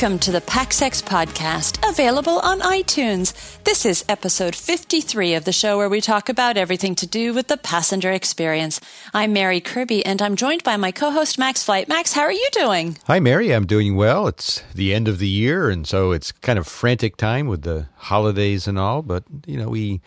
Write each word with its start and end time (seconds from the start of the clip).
Welcome 0.00 0.20
to 0.20 0.30
the 0.30 0.40
PaxEx 0.40 1.02
podcast, 1.02 1.84
available 1.90 2.38
on 2.38 2.60
iTunes. 2.60 3.34
This 3.64 3.84
is 3.84 4.04
episode 4.08 4.54
53 4.54 5.34
of 5.34 5.44
the 5.44 5.52
show 5.52 5.76
where 5.76 5.88
we 5.88 6.00
talk 6.00 6.28
about 6.28 6.56
everything 6.56 6.94
to 6.94 7.06
do 7.08 7.34
with 7.34 7.48
the 7.48 7.56
passenger 7.56 8.12
experience. 8.12 8.80
I'm 9.12 9.32
Mary 9.32 9.60
Kirby, 9.60 10.06
and 10.06 10.22
I'm 10.22 10.36
joined 10.36 10.62
by 10.62 10.76
my 10.76 10.92
co 10.92 11.10
host, 11.10 11.36
Max 11.36 11.64
Flight. 11.64 11.88
Max, 11.88 12.12
how 12.12 12.22
are 12.22 12.30
you 12.30 12.48
doing? 12.52 12.96
Hi, 13.08 13.18
Mary. 13.18 13.50
I'm 13.50 13.66
doing 13.66 13.96
well. 13.96 14.28
It's 14.28 14.62
the 14.72 14.94
end 14.94 15.08
of 15.08 15.18
the 15.18 15.26
year, 15.26 15.68
and 15.68 15.84
so 15.84 16.12
it's 16.12 16.30
kind 16.30 16.60
of 16.60 16.68
frantic 16.68 17.16
time 17.16 17.48
with 17.48 17.62
the 17.62 17.88
holidays 17.96 18.68
and 18.68 18.78
all, 18.78 19.02
but, 19.02 19.24
you 19.46 19.56
know, 19.56 19.68
we 19.68 20.00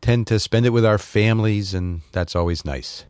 tend 0.00 0.28
to 0.28 0.38
spend 0.38 0.66
it 0.66 0.70
with 0.70 0.84
our 0.84 0.98
families, 0.98 1.74
and 1.74 2.02
that's 2.12 2.36
always 2.36 2.64
nice. 2.64 3.06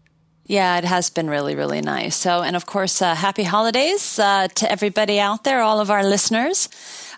Yeah, 0.47 0.77
it 0.79 0.85
has 0.85 1.09
been 1.09 1.31
really, 1.31 1.55
really 1.55 1.81
nice. 1.81 2.17
So, 2.17 2.43
and 2.43 2.57
of 2.57 2.67
course, 2.67 3.01
uh, 3.01 3.15
happy 3.15 3.45
holidays 3.45 4.19
uh, 4.19 4.49
to 4.49 4.71
everybody 4.71 5.21
out 5.21 5.45
there, 5.45 5.61
all 5.63 5.79
of 5.81 5.91
our 5.91 6.03
listeners. 6.05 6.69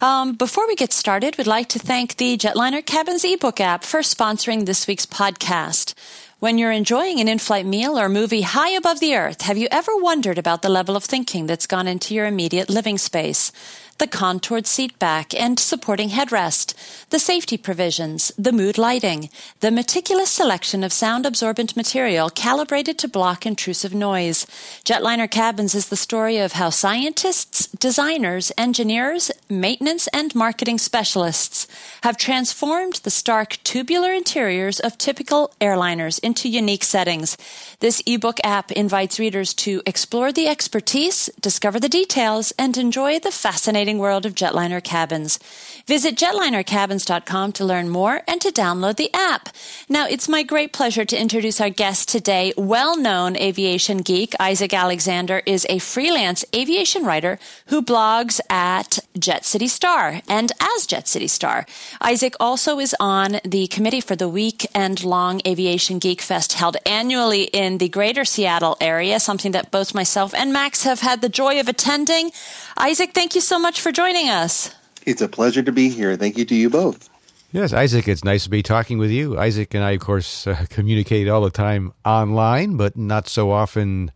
Um, 0.03 0.35
before 0.35 0.67
we 0.67 0.77
get 0.77 0.93
started, 0.93 1.39
we'd 1.39 1.47
like 1.47 1.69
to 1.71 1.79
thank 1.79 2.17
the 2.17 2.37
Jetliner 2.37 2.85
Cabins 2.85 3.25
ebook 3.25 3.61
app 3.61 3.83
for 3.83 4.01
sponsoring 4.01 4.67
this 4.67 4.87
week's 4.87 5.07
podcast. 5.07 5.95
When 6.39 6.59
you're 6.59 6.73
enjoying 6.73 7.21
an 7.21 7.29
in 7.29 7.39
flight 7.39 7.65
meal 7.65 7.99
or 7.99 8.11
movie 8.11 8.43
high 8.43 8.71
above 8.71 9.01
the 9.01 9.17
earth, 9.17 9.41
have 9.43 9.57
you 9.57 9.69
ever 9.71 9.97
wondered 9.97 10.37
about 10.37 10.61
the 10.61 10.69
level 10.69 10.95
of 10.95 11.03
thinking 11.03 11.47
that's 11.47 11.67
gone 11.67 11.89
into 11.89 12.13
your 12.13 12.27
immediate 12.27 12.69
living 12.69 12.99
space? 12.99 13.51
The 13.99 14.07
contoured 14.07 14.67
seat 14.67 14.99
back 14.99 15.33
and 15.35 15.59
supporting 15.59 16.11
headrest, 16.11 16.75
the 17.11 17.19
safety 17.19 17.57
provisions, 17.57 18.33
the 18.37 18.53
mood 18.53 18.77
lighting, 18.77 19.31
the 19.61 19.71
meticulous 19.71 20.31
selection 20.31 20.83
of 20.83 20.93
sound 20.93 21.25
absorbent 21.25 21.77
material 21.77 22.31
calibrated 22.31 22.99
to 22.99 23.09
block 23.09 23.47
intrusive 23.47 23.95
noise. 23.95 24.47
Jetliner 24.85 25.31
Cabins 25.31 25.75
is 25.75 25.89
the 25.89 25.97
story 25.97 26.39
of 26.39 26.53
how 26.53 26.71
scientists, 26.71 27.69
designers, 27.69 28.51
engineers, 28.59 29.31
maintenance, 29.49 30.09
and 30.09 30.35
marketing 30.35 30.79
specialists 30.79 31.67
have 32.03 32.17
transformed 32.17 32.95
the 33.05 33.11
stark 33.11 33.59
tubular 33.65 34.13
interiors 34.13 34.81
of 34.81 34.99
typical 34.99 35.53
airliners 35.61 36.19
into 36.21 36.49
unique 36.49 36.85
settings. 36.85 37.37
This 37.81 38.03
ebook 38.07 38.39
app 38.43 38.73
invites 38.73 39.21
readers 39.21 39.55
to 39.55 39.83
explore 39.87 40.33
the 40.33 40.49
expertise, 40.49 41.31
discover 41.41 41.79
the 41.79 41.89
details, 41.89 42.53
and 42.59 42.77
enjoy 42.77 43.19
the 43.19 43.31
fascinating 43.31 43.84
fascinating 43.85 43.99
world 43.99 44.25
of 44.25 44.35
jetliner 44.35 44.83
cabins. 44.83 45.39
Visit 45.87 46.17
jetlinercabins.com 46.17 47.53
to 47.53 47.65
learn 47.67 47.91
more 47.91 48.23
and 48.27 48.41
to 48.41 48.51
download 48.51 48.97
the 48.97 49.13
app. 49.13 49.51
Now, 49.91 50.07
it's 50.09 50.27
my 50.27 50.43
great 50.43 50.73
pleasure 50.73 51.05
to 51.05 51.21
introduce 51.21 51.61
our 51.61 51.69
guest 51.69 52.09
today. 52.09 52.55
Well 52.57 52.97
known 52.97 53.37
aviation 53.37 53.99
geek 53.99 54.33
Isaac 54.41 54.73
Alexander 54.73 55.43
is 55.45 55.67
a 55.69 55.81
freelance 55.81 56.47
aviation 56.55 57.05
writer 57.05 57.39
who 57.67 57.83
blogs 57.83 58.41
at 58.49 59.01
Jet 59.19 59.45
City 59.45 59.69
Star 59.69 60.21
and 60.29 60.51
as 60.61 60.87
Jet 60.87 61.07
City 61.07 61.29
Star. 61.29 61.67
Isaac 62.01 62.35
also 62.41 62.81
is 62.81 62.95
on 62.99 63.41
the 63.45 63.69
committee 63.69 64.01
for 64.01 64.17
the 64.17 64.29
weekend 64.29 65.05
long 65.05 65.41
Aviation 65.47 65.99
Geek 65.99 66.21
Fest 66.21 66.55
held 66.55 66.77
annually 66.85 67.45
in 67.45 67.79
the 67.79 67.89
greater 67.89 68.25
Seattle 68.25 68.77
area, 68.81 69.21
something 69.21 69.53
that 69.53 69.71
both 69.71 69.95
myself 69.95 70.35
and 70.35 70.53
Max 70.53 70.83
have 70.83 71.01
had 71.01 71.21
the 71.21 71.29
joy 71.29 71.61
of 71.61 71.69
attending. 71.69 72.33
Isaac, 72.77 73.13
thank 73.13 73.35
you 73.35 73.41
so 73.41 73.59
much 73.59 73.81
for 73.81 73.93
joining 73.93 74.29
us. 74.29 74.75
It's 75.07 75.23
a 75.23 75.29
pleasure 75.29 75.63
to 75.63 75.73
be 75.73 75.91
here. 75.91 76.17
Thank 76.17 76.37
you 76.37 76.45
to 76.47 76.55
you 76.55 76.71
both. 76.71 77.09
Yes, 77.53 77.73
Isaac, 77.73 78.09
it's 78.09 78.25
nice 78.25 78.45
to 78.45 78.51
be 78.51 78.65
talking 78.65 78.99
with 78.99 79.11
you. 79.13 79.39
Isaac 79.39 79.75
and 79.75 79.85
I, 79.85 79.93
of 79.93 80.01
course, 80.01 80.49
uh, 80.49 80.67
communicate 80.71 81.29
all 81.29 81.43
the 81.43 81.51
time 81.51 81.93
online, 82.05 82.77
but 82.77 82.97
not 82.97 83.29
so 83.29 83.53
often. 83.53 84.11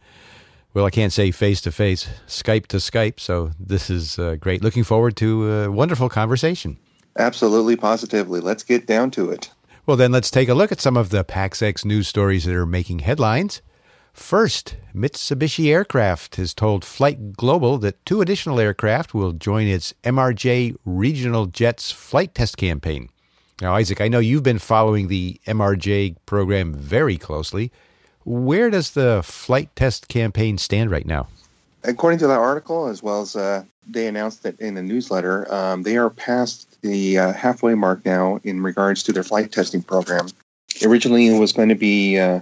Well, 0.78 0.86
I 0.86 0.90
can't 0.90 1.12
say 1.12 1.32
face 1.32 1.60
to 1.62 1.72
face, 1.72 2.08
Skype 2.28 2.68
to 2.68 2.76
Skype. 2.76 3.18
So 3.18 3.50
this 3.58 3.90
is 3.90 4.16
uh, 4.16 4.36
great. 4.36 4.62
Looking 4.62 4.84
forward 4.84 5.16
to 5.16 5.52
a 5.52 5.70
wonderful 5.72 6.08
conversation. 6.08 6.78
Absolutely, 7.18 7.74
positively. 7.74 8.38
Let's 8.38 8.62
get 8.62 8.86
down 8.86 9.10
to 9.10 9.28
it. 9.32 9.50
Well, 9.86 9.96
then 9.96 10.12
let's 10.12 10.30
take 10.30 10.48
a 10.48 10.54
look 10.54 10.70
at 10.70 10.80
some 10.80 10.96
of 10.96 11.10
the 11.10 11.24
PaxEx 11.24 11.84
news 11.84 12.06
stories 12.06 12.44
that 12.44 12.54
are 12.54 12.64
making 12.64 13.00
headlines. 13.00 13.60
First, 14.12 14.76
Mitsubishi 14.94 15.66
Aircraft 15.66 16.36
has 16.36 16.54
told 16.54 16.84
Flight 16.84 17.32
Global 17.32 17.78
that 17.78 18.06
two 18.06 18.20
additional 18.20 18.60
aircraft 18.60 19.12
will 19.12 19.32
join 19.32 19.66
its 19.66 19.92
MRJ 20.04 20.76
Regional 20.84 21.46
Jets 21.46 21.90
flight 21.90 22.36
test 22.36 22.56
campaign. 22.56 23.08
Now, 23.60 23.74
Isaac, 23.74 24.00
I 24.00 24.06
know 24.06 24.20
you've 24.20 24.44
been 24.44 24.60
following 24.60 25.08
the 25.08 25.40
MRJ 25.44 26.18
program 26.24 26.72
very 26.72 27.16
closely. 27.16 27.72
Where 28.28 28.68
does 28.68 28.90
the 28.90 29.22
flight 29.24 29.74
test 29.74 30.08
campaign 30.08 30.58
stand 30.58 30.90
right 30.90 31.06
now? 31.06 31.28
According 31.82 32.18
to 32.18 32.26
that 32.26 32.38
article, 32.38 32.86
as 32.88 33.02
well 33.02 33.22
as 33.22 33.34
uh, 33.34 33.64
they 33.88 34.06
announced 34.06 34.44
it 34.44 34.60
in 34.60 34.74
the 34.74 34.82
newsletter, 34.82 35.50
um, 35.50 35.82
they 35.82 35.96
are 35.96 36.10
past 36.10 36.78
the 36.82 37.18
uh, 37.18 37.32
halfway 37.32 37.74
mark 37.74 38.04
now 38.04 38.38
in 38.44 38.62
regards 38.62 39.02
to 39.04 39.12
their 39.12 39.22
flight 39.22 39.50
testing 39.50 39.80
program. 39.80 40.26
Originally, 40.84 41.28
it 41.28 41.40
was 41.40 41.54
going 41.54 41.70
to 41.70 41.74
be 41.74 42.18
uh, 42.18 42.40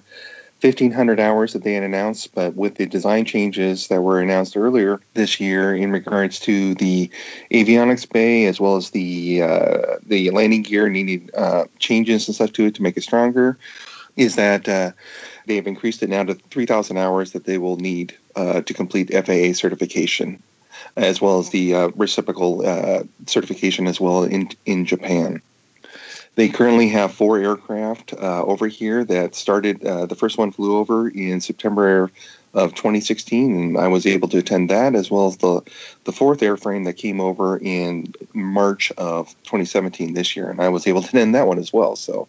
1,500 0.61 1.21
hours 1.21 1.53
that 1.53 1.63
they 1.63 1.75
had 1.75 1.85
announced, 1.85 2.35
but 2.35 2.57
with 2.57 2.75
the 2.75 2.87
design 2.87 3.25
changes 3.25 3.87
that 3.87 4.03
were 4.03 4.21
announced 4.21 4.57
earlier 4.57 5.01
this 5.15 5.39
year 5.39 5.77
in 5.77 5.93
regards 5.93 6.41
to 6.41 6.75
the 6.75 7.09
avionics 7.53 8.11
bay 8.11 8.47
as 8.47 8.59
well 8.59 8.75
as 8.75 8.91
the 8.91 9.41
uh, 9.41 9.99
the 10.05 10.33
landing 10.33 10.63
gear 10.63 10.89
needing 10.89 11.31
uh, 11.37 11.67
changes 11.79 12.27
and 12.27 12.35
stuff 12.35 12.53
to 12.55 12.67
it 12.67 12.75
to 12.75 12.83
make 12.83 12.97
it 12.97 13.05
stronger, 13.05 13.57
is 14.17 14.35
that 14.35 14.69
uh, 14.69 14.91
they 15.47 15.57
have 15.57 15.67
increased 15.67 16.03
it 16.03 16.11
now 16.11 16.25
to 16.25 16.35
3,000 16.35 16.97
hours 16.97 17.33
that 17.33 17.45
they 17.45 17.59
will 17.59 17.77
need 17.77 18.17
uh, 18.35 18.61
to 18.63 18.75
complete 18.75 19.13
FAA 19.13 19.53
certification, 19.53 20.43
as 20.97 21.21
well 21.21 21.39
as 21.39 21.51
the 21.51 21.75
uh, 21.75 21.89
reciprocal 21.97 22.67
uh, 22.67 23.05
certification 23.27 23.87
as 23.87 24.01
well 24.01 24.25
in 24.25 24.51
in 24.67 24.85
Japan. 24.85 25.41
They 26.35 26.51
currently 26.51 26.89
have 26.91 27.15
four 27.15 27.39
aircraft 27.39 28.13
uh, 28.13 28.45
over 28.45 28.67
here 28.67 29.05
that 29.05 29.35
started. 29.35 29.85
Uh, 29.85 30.05
the 30.05 30.15
first 30.15 30.37
one 30.37 30.53
flew 30.53 30.77
over 30.77 31.09
in 31.09 31.41
September 31.41 32.11
of 32.53 32.75
2016, 32.75 33.55
and 33.55 33.79
I 33.79 33.89
was 33.89 34.07
able 34.07 34.29
to 34.29 34.39
attend 34.39 34.69
that, 34.71 34.95
as 34.95 35.11
well 35.11 35.29
as 35.29 35.39
the 35.39 35.63
the 36.05 36.13
fourth 36.13 36.41
airframe 36.41 36.85
that 36.85 36.95
came 36.95 37.21
over 37.21 37.59
in 37.59 38.15
March 38.35 38.93
of 38.93 39.29
2017 39.45 40.15
this 40.15 40.37
year, 40.37 40.51
and 40.51 40.61
I 40.61 40.69
was 40.69 40.87
able 40.87 41.03
to 41.03 41.09
attend 41.09 41.35
that 41.35 41.47
one 41.47 41.59
as 41.59 41.73
well. 41.73 41.97
So 41.97 42.29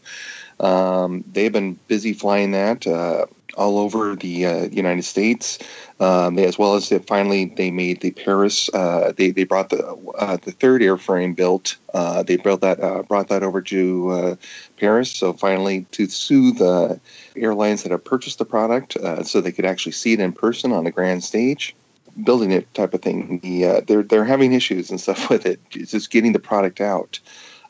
um, 0.59 1.23
they've 1.31 1.51
been 1.51 1.79
busy 1.88 2.13
flying 2.13 2.51
that 2.51 2.88
uh, 2.88 3.25
all 3.57 3.79
over 3.79 4.16
the 4.16 4.45
uh, 4.45 4.68
United 4.68 5.03
States, 5.03 5.59
um, 6.00 6.38
as 6.38 6.57
well 6.57 6.75
as 6.75 6.90
finally 7.07 7.45
they 7.45 7.72
made 7.72 8.01
the 8.01 8.12
Paris. 8.12 8.69
Uh, 8.73 9.12
they 9.16 9.31
they 9.31 9.44
brought 9.44 9.69
the 9.69 9.85
uh, 10.18 10.38
the 10.38 10.51
third 10.51 10.81
airframe 10.81 11.35
built. 11.35 11.78
Uh, 11.94 12.23
they 12.23 12.38
built 12.38 12.62
that 12.62 12.79
uh, 12.79 13.03
brought 13.03 13.28
that 13.29 13.44
over 13.44 13.62
to 13.62 14.38
Paris. 14.78 15.12
So 15.12 15.34
finally, 15.34 15.85
to 15.91 16.07
sue 16.07 16.51
the 16.51 17.00
airlines 17.35 17.84
that 17.84 17.91
have 17.91 18.03
purchased 18.03 18.39
the 18.39 18.45
product, 18.45 18.97
so 19.24 19.41
they 19.41 19.51
could 19.51 19.66
actually 19.66 19.91
see 19.94 20.13
it 20.13 20.19
in 20.19 20.31
person 20.31 20.72
on 20.72 20.84
the 20.84 20.91
grand 20.91 21.24
stage 21.24 21.75
building 22.24 22.51
it 22.51 22.74
type 22.74 22.95
of 22.95 23.01
thing. 23.03 23.38
The, 23.39 23.84
they're 23.85 24.01
they're 24.01 24.25
having 24.25 24.53
issues 24.53 24.89
and 24.89 25.00
stuff 25.00 25.29
with 25.31 25.45
it. 25.45 25.59
It's 25.72 25.91
just 25.91 26.09
getting 26.09 26.34
the 26.34 26.39
product 26.39 26.81
out. 26.81 27.19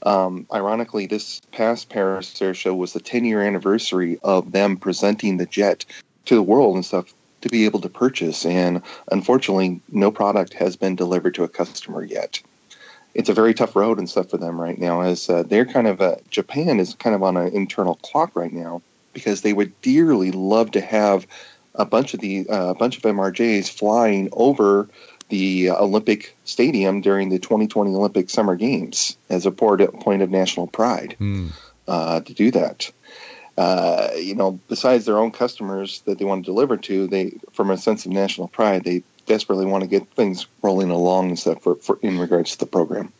Um, 0.03 0.45
ironically, 0.53 1.07
this 1.07 1.41
past 1.51 1.89
Paris 1.89 2.41
Air 2.41 2.53
Show 2.53 2.75
was 2.75 2.93
the 2.93 2.99
10 2.99 3.25
year 3.25 3.41
anniversary 3.41 4.19
of 4.23 4.51
them 4.51 4.77
presenting 4.77 5.37
the 5.37 5.45
jet 5.45 5.85
to 6.25 6.35
the 6.35 6.43
world 6.43 6.75
and 6.75 6.85
stuff 6.85 7.13
to 7.41 7.49
be 7.49 7.65
able 7.65 7.81
to 7.81 7.89
purchase. 7.89 8.45
And 8.45 8.81
unfortunately, 9.11 9.81
no 9.91 10.11
product 10.11 10.53
has 10.53 10.75
been 10.75 10.95
delivered 10.95 11.35
to 11.35 11.43
a 11.43 11.49
customer 11.49 12.03
yet. 12.03 12.41
It's 13.13 13.29
a 13.29 13.33
very 13.33 13.53
tough 13.53 13.75
road 13.75 13.97
and 13.97 14.09
stuff 14.09 14.29
for 14.29 14.37
them 14.37 14.59
right 14.59 14.77
now, 14.77 15.01
as 15.01 15.29
uh, 15.29 15.43
they're 15.43 15.65
kind 15.65 15.87
of, 15.87 16.01
Japan 16.29 16.79
is 16.79 16.93
kind 16.95 17.15
of 17.15 17.23
on 17.23 17.35
an 17.35 17.53
internal 17.53 17.95
clock 17.95 18.35
right 18.35 18.53
now 18.53 18.81
because 19.13 19.41
they 19.41 19.53
would 19.53 19.79
dearly 19.81 20.31
love 20.31 20.71
to 20.71 20.81
have 20.81 21.25
a 21.77 21.85
bunch 21.85 22.13
of 22.13 22.19
the 22.19 22.47
uh, 22.49 22.69
a 22.69 22.75
bunch 22.75 22.97
of 22.97 23.03
MRJs 23.03 23.69
flying 23.69 24.29
over 24.33 24.87
the 25.29 25.71
Olympic 25.71 26.35
Stadium 26.45 27.01
during 27.01 27.29
the 27.29 27.39
2020 27.39 27.93
Olympic 27.93 28.29
Summer 28.29 28.55
Games 28.55 29.17
as 29.29 29.45
a 29.45 29.51
point 29.51 29.81
of 30.21 30.29
national 30.29 30.67
pride 30.67 31.15
mm. 31.19 31.51
uh, 31.87 32.21
to 32.21 32.33
do 32.33 32.51
that. 32.51 32.91
Uh, 33.57 34.09
you 34.15 34.35
know, 34.35 34.59
besides 34.67 35.05
their 35.05 35.17
own 35.17 35.31
customers 35.31 36.01
that 36.01 36.19
they 36.19 36.25
want 36.25 36.45
to 36.45 36.51
deliver 36.51 36.77
to, 36.77 37.07
they 37.07 37.33
from 37.53 37.71
a 37.71 37.77
sense 37.77 38.05
of 38.05 38.11
national 38.11 38.47
pride, 38.47 38.83
they 38.83 39.01
desperately 39.25 39.65
want 39.65 39.83
to 39.83 39.89
get 39.89 40.07
things 40.11 40.45
rolling 40.61 40.91
along 40.91 41.29
and 41.29 41.39
stuff 41.39 41.61
for, 41.61 41.75
for 41.75 41.97
in 42.01 42.19
regards 42.19 42.51
to 42.51 42.59
the 42.59 42.65
program. 42.65 43.11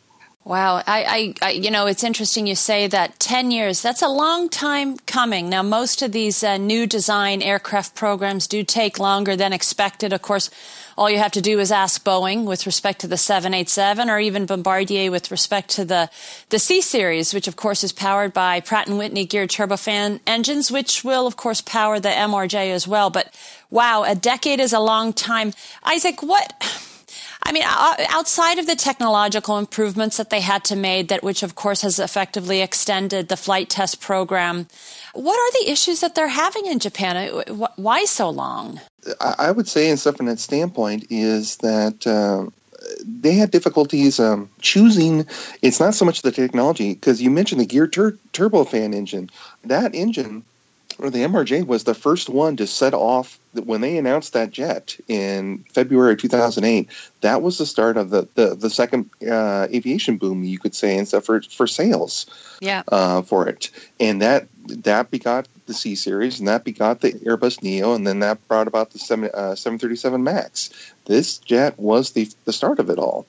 Wow, 0.44 0.76
I, 0.76 1.34
I, 1.42 1.48
I, 1.48 1.50
you 1.50 1.70
know, 1.70 1.86
it's 1.86 2.02
interesting 2.02 2.46
you 2.46 2.54
say 2.54 2.86
that 2.86 3.18
10 3.18 3.50
years, 3.50 3.82
that's 3.82 4.00
a 4.00 4.08
long 4.08 4.48
time 4.48 4.96
coming. 5.00 5.50
Now, 5.50 5.62
most 5.62 6.00
of 6.00 6.12
these 6.12 6.42
uh, 6.42 6.56
new 6.56 6.86
design 6.86 7.42
aircraft 7.42 7.94
programs 7.94 8.46
do 8.46 8.64
take 8.64 8.98
longer 8.98 9.36
than 9.36 9.52
expected. 9.52 10.14
Of 10.14 10.22
course, 10.22 10.48
all 10.98 11.08
you 11.08 11.18
have 11.18 11.32
to 11.32 11.40
do 11.40 11.60
is 11.60 11.70
ask 11.70 12.02
Boeing 12.02 12.44
with 12.44 12.66
respect 12.66 13.00
to 13.02 13.06
the 13.06 13.16
787 13.16 14.10
or 14.10 14.18
even 14.18 14.46
Bombardier 14.46 15.12
with 15.12 15.30
respect 15.30 15.70
to 15.70 15.84
the, 15.84 16.10
the 16.48 16.58
C 16.58 16.80
series, 16.80 17.32
which 17.32 17.46
of 17.46 17.54
course 17.54 17.84
is 17.84 17.92
powered 17.92 18.32
by 18.32 18.58
Pratt 18.58 18.88
and 18.88 18.98
Whitney 18.98 19.24
geared 19.24 19.50
turbofan 19.50 20.18
engines, 20.26 20.72
which 20.72 21.04
will 21.04 21.28
of 21.28 21.36
course 21.36 21.60
power 21.60 22.00
the 22.00 22.08
MRJ 22.08 22.72
as 22.72 22.88
well. 22.88 23.10
But 23.10 23.32
wow, 23.70 24.02
a 24.02 24.16
decade 24.16 24.58
is 24.58 24.72
a 24.72 24.80
long 24.80 25.12
time. 25.12 25.52
Isaac, 25.84 26.20
what, 26.20 26.52
I 27.48 27.52
mean, 27.52 27.62
outside 28.10 28.58
of 28.58 28.66
the 28.66 28.76
technological 28.76 29.56
improvements 29.56 30.18
that 30.18 30.28
they 30.28 30.42
had 30.42 30.64
to 30.64 30.76
make, 30.76 31.08
that 31.08 31.22
which 31.22 31.42
of 31.42 31.54
course 31.54 31.80
has 31.80 31.98
effectively 31.98 32.60
extended 32.60 33.28
the 33.28 33.38
flight 33.38 33.70
test 33.70 34.02
program, 34.02 34.66
what 35.14 35.38
are 35.38 35.62
the 35.62 35.72
issues 35.72 36.00
that 36.00 36.14
they're 36.14 36.28
having 36.28 36.66
in 36.66 36.78
Japan? 36.78 37.30
Why 37.76 38.04
so 38.04 38.28
long? 38.28 38.82
I 39.18 39.50
would 39.50 39.66
say, 39.66 39.96
from 39.96 40.26
that 40.26 40.38
standpoint, 40.38 41.06
is 41.08 41.56
that. 41.58 42.06
Uh, 42.06 42.50
they 43.04 43.34
had 43.34 43.50
difficulties 43.50 44.18
um, 44.18 44.48
choosing. 44.60 45.26
It's 45.62 45.80
not 45.80 45.94
so 45.94 46.04
much 46.04 46.22
the 46.22 46.30
technology 46.30 46.94
because 46.94 47.20
you 47.20 47.28
mentioned 47.28 47.60
the 47.60 47.66
gear 47.66 47.86
tur- 47.86 48.16
turbofan 48.32 48.94
engine. 48.94 49.30
That 49.64 49.94
engine 49.94 50.44
or 50.98 51.10
the 51.10 51.22
MRJ 51.22 51.66
was 51.66 51.84
the 51.84 51.94
first 51.94 52.28
one 52.28 52.56
to 52.56 52.66
set 52.66 52.94
off 52.94 53.38
when 53.54 53.80
they 53.80 53.96
announced 53.96 54.32
that 54.32 54.50
jet 54.50 54.96
in 55.06 55.64
February 55.72 56.16
2008. 56.16 56.88
That 57.20 57.42
was 57.42 57.58
the 57.58 57.66
start 57.66 57.96
of 57.96 58.10
the 58.10 58.28
the, 58.34 58.54
the 58.54 58.70
second 58.70 59.08
uh, 59.28 59.68
aviation 59.72 60.16
boom, 60.16 60.44
you 60.44 60.58
could 60.58 60.74
say, 60.74 60.96
and 60.96 61.06
stuff 61.06 61.24
for 61.24 61.42
for 61.42 61.66
sales. 61.66 62.26
Yeah. 62.60 62.82
Uh, 62.88 63.22
for 63.22 63.48
it, 63.48 63.70
and 64.00 64.20
that 64.20 64.48
that 64.68 65.10
begot 65.10 65.48
the 65.66 65.74
C 65.74 65.94
series, 65.94 66.38
and 66.38 66.48
that 66.48 66.64
begot 66.64 67.00
the 67.00 67.12
Airbus 67.12 67.62
Neo, 67.62 67.94
and 67.94 68.06
then 68.06 68.18
that 68.20 68.46
brought 68.48 68.66
about 68.66 68.90
the 68.90 68.98
7, 68.98 69.30
uh, 69.32 69.54
737 69.54 70.22
Max. 70.22 70.92
This 71.06 71.38
jet 71.38 71.78
was 71.78 72.12
the 72.12 72.28
the 72.44 72.52
start 72.52 72.78
of 72.80 72.90
it 72.90 72.98
all, 72.98 73.26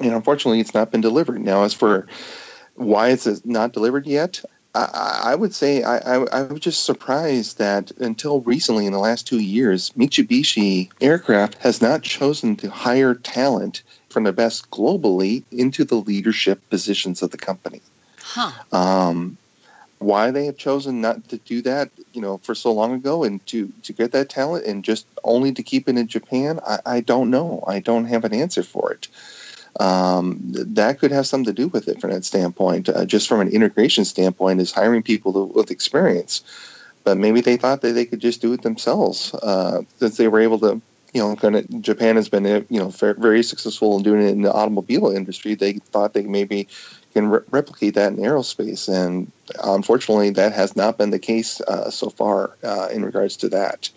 and 0.00 0.12
unfortunately, 0.12 0.60
it's 0.60 0.74
not 0.74 0.92
been 0.92 1.00
delivered. 1.00 1.40
Now, 1.40 1.64
as 1.64 1.74
for 1.74 2.06
why 2.76 3.08
it's 3.08 3.44
not 3.44 3.72
delivered 3.72 4.06
yet, 4.06 4.42
I, 4.78 5.20
I 5.32 5.34
would 5.34 5.54
say 5.54 5.82
I, 5.82 5.98
I, 5.98 6.14
I, 6.26 6.42
was 6.42 6.60
just 6.60 6.84
surprised 6.84 7.58
that 7.58 7.90
until 7.92 8.40
recently, 8.42 8.86
in 8.86 8.92
the 8.92 8.98
last 8.98 9.26
two 9.26 9.40
years, 9.40 9.90
Mitsubishi 9.90 10.90
Aircraft 11.00 11.54
has 11.56 11.82
not 11.82 12.02
chosen 12.02 12.56
to 12.56 12.70
hire 12.70 13.14
talent 13.14 13.82
from 14.08 14.24
the 14.24 14.32
best 14.32 14.70
globally 14.70 15.42
into 15.50 15.84
the 15.84 15.96
leadership 15.96 16.60
positions 16.70 17.22
of 17.22 17.30
the 17.30 17.38
company. 17.38 17.80
Huh. 18.20 18.52
Um, 18.72 19.36
why 19.98 20.30
they 20.30 20.46
have 20.46 20.56
chosen 20.56 21.00
not 21.00 21.28
to 21.28 21.38
do 21.38 21.60
that, 21.62 21.90
you 22.12 22.20
know, 22.20 22.38
for 22.38 22.54
so 22.54 22.72
long 22.72 22.94
ago, 22.94 23.24
and 23.24 23.44
to 23.46 23.72
to 23.82 23.92
get 23.92 24.12
that 24.12 24.28
talent 24.28 24.64
and 24.64 24.84
just 24.84 25.06
only 25.24 25.52
to 25.52 25.62
keep 25.62 25.88
it 25.88 25.98
in 25.98 26.06
Japan, 26.06 26.60
I, 26.66 26.78
I 26.86 27.00
don't 27.00 27.30
know. 27.30 27.64
I 27.66 27.80
don't 27.80 28.04
have 28.04 28.24
an 28.24 28.34
answer 28.34 28.62
for 28.62 28.92
it 28.92 29.08
um, 29.78 30.38
that 30.42 30.98
could 30.98 31.12
have 31.12 31.26
something 31.26 31.54
to 31.54 31.62
do 31.62 31.68
with 31.68 31.88
it 31.88 32.00
from 32.00 32.10
that 32.10 32.24
standpoint. 32.24 32.88
Uh, 32.88 33.04
just 33.04 33.28
from 33.28 33.40
an 33.40 33.48
integration 33.48 34.04
standpoint, 34.04 34.60
is 34.60 34.72
hiring 34.72 35.02
people 35.02 35.48
with 35.48 35.70
experience. 35.70 36.42
But 37.04 37.16
maybe 37.16 37.40
they 37.40 37.56
thought 37.56 37.80
that 37.82 37.92
they 37.92 38.04
could 38.04 38.20
just 38.20 38.42
do 38.42 38.52
it 38.52 38.62
themselves 38.62 39.32
uh, 39.34 39.82
since 39.98 40.16
they 40.16 40.28
were 40.28 40.40
able 40.40 40.58
to. 40.60 40.80
You 41.14 41.22
know, 41.22 41.36
kind 41.36 41.56
of 41.56 41.80
Japan 41.80 42.16
has 42.16 42.28
been 42.28 42.44
you 42.44 42.78
know 42.78 42.90
very 42.90 43.42
successful 43.42 43.96
in 43.96 44.02
doing 44.02 44.20
it 44.20 44.30
in 44.30 44.42
the 44.42 44.52
automobile 44.52 45.08
industry. 45.08 45.54
They 45.54 45.74
thought 45.74 46.12
they 46.12 46.24
maybe 46.24 46.68
can 47.14 47.30
re- 47.30 47.40
replicate 47.50 47.94
that 47.94 48.12
in 48.12 48.18
aerospace, 48.18 48.88
and 48.92 49.32
unfortunately, 49.64 50.30
that 50.30 50.52
has 50.52 50.76
not 50.76 50.98
been 50.98 51.08
the 51.08 51.18
case 51.18 51.62
uh, 51.62 51.90
so 51.90 52.10
far 52.10 52.56
uh, 52.62 52.88
in 52.92 53.06
regards 53.06 53.38
to 53.38 53.48
that. 53.48 53.88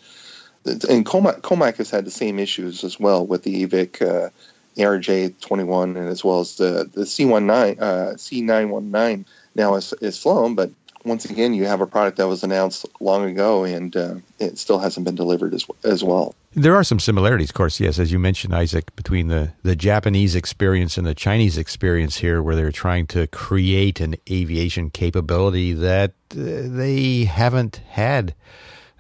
And 0.66 1.06
Comac, 1.06 1.42
Comac 1.42 1.78
has 1.78 1.89
had 1.89 2.06
the 2.06 2.12
same 2.12 2.39
issues 2.39 2.83
as 2.83 3.00
well 3.00 3.25
with 3.25 3.44
the 3.44 3.66
AVIC 3.66 4.01
uh, 4.01 4.30
ARJ21 4.77 5.97
and 5.97 6.07
as 6.07 6.23
well 6.23 6.39
as 6.39 6.57
the 6.57 6.89
the 6.94 7.01
C19 7.01 7.81
uh, 7.81 8.13
C919 8.13 9.25
now 9.56 9.75
is 9.75 9.94
is 10.01 10.18
flown, 10.18 10.56
but 10.56 10.71
once 11.03 11.25
again, 11.25 11.53
you 11.53 11.65
have 11.65 11.81
a 11.81 11.88
product 11.88 12.18
that 12.18 12.27
was 12.27 12.44
announced 12.44 12.85
long 13.00 13.25
ago 13.25 13.63
and 13.63 13.95
uh, 13.95 14.15
it 14.39 14.57
still 14.57 14.79
hasn't 14.79 15.06
been 15.06 15.15
delivered 15.15 15.53
as 15.53 15.65
as 15.83 16.03
well. 16.03 16.35
There 16.53 16.75
are 16.75 16.83
some 16.83 17.00
similarities, 17.00 17.50
of 17.50 17.53
course, 17.53 17.79
yes, 17.79 17.97
as 17.97 18.12
you 18.12 18.19
mentioned, 18.19 18.53
Isaac, 18.53 18.94
between 18.97 19.29
the, 19.29 19.53
the 19.63 19.75
Japanese 19.75 20.35
experience 20.35 20.97
and 20.97 21.07
the 21.07 21.15
Chinese 21.15 21.57
experience 21.57 22.18
here, 22.18 22.44
where 22.44 22.57
they're 22.57 22.73
trying 22.73 23.07
to 23.07 23.25
create 23.27 24.01
an 24.01 24.15
aviation 24.29 24.89
capability 24.89 25.71
that 25.71 26.12
uh, 26.31 26.35
they 26.35 27.23
haven't 27.23 27.77
had 27.91 28.35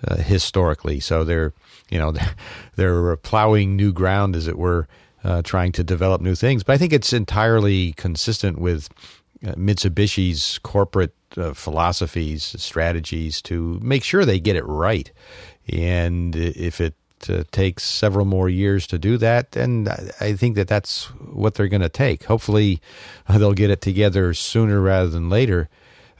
uh, 0.07 0.15
historically. 0.15 1.01
So 1.01 1.25
they're, 1.25 1.51
you 1.89 1.97
know, 1.97 2.13
they're 2.77 3.17
plowing 3.17 3.75
new 3.75 3.91
ground, 3.91 4.37
as 4.37 4.47
it 4.47 4.57
were, 4.57 4.87
uh, 5.23 5.41
trying 5.41 5.71
to 5.73 5.83
develop 5.83 6.21
new 6.21 6.35
things. 6.35 6.63
But 6.63 6.73
I 6.73 6.77
think 6.77 6.93
it's 6.93 7.13
entirely 7.13 7.93
consistent 7.93 8.59
with 8.59 8.89
uh, 9.45 9.53
Mitsubishi's 9.53 10.59
corporate 10.59 11.13
uh, 11.37 11.53
philosophies, 11.53 12.55
strategies 12.57 13.41
to 13.43 13.79
make 13.81 14.03
sure 14.03 14.25
they 14.25 14.39
get 14.39 14.55
it 14.55 14.65
right. 14.65 15.11
And 15.71 16.35
if 16.35 16.81
it 16.81 16.95
uh, 17.29 17.43
takes 17.51 17.83
several 17.83 18.25
more 18.25 18.49
years 18.49 18.87
to 18.87 18.97
do 18.97 19.17
that, 19.17 19.51
then 19.51 19.87
I 20.19 20.33
think 20.33 20.55
that 20.55 20.67
that's 20.67 21.05
what 21.05 21.53
they're 21.53 21.67
going 21.67 21.81
to 21.81 21.89
take. 21.89 22.23
Hopefully, 22.25 22.81
they'll 23.29 23.53
get 23.53 23.69
it 23.69 23.81
together 23.81 24.33
sooner 24.33 24.81
rather 24.81 25.09
than 25.09 25.29
later. 25.29 25.69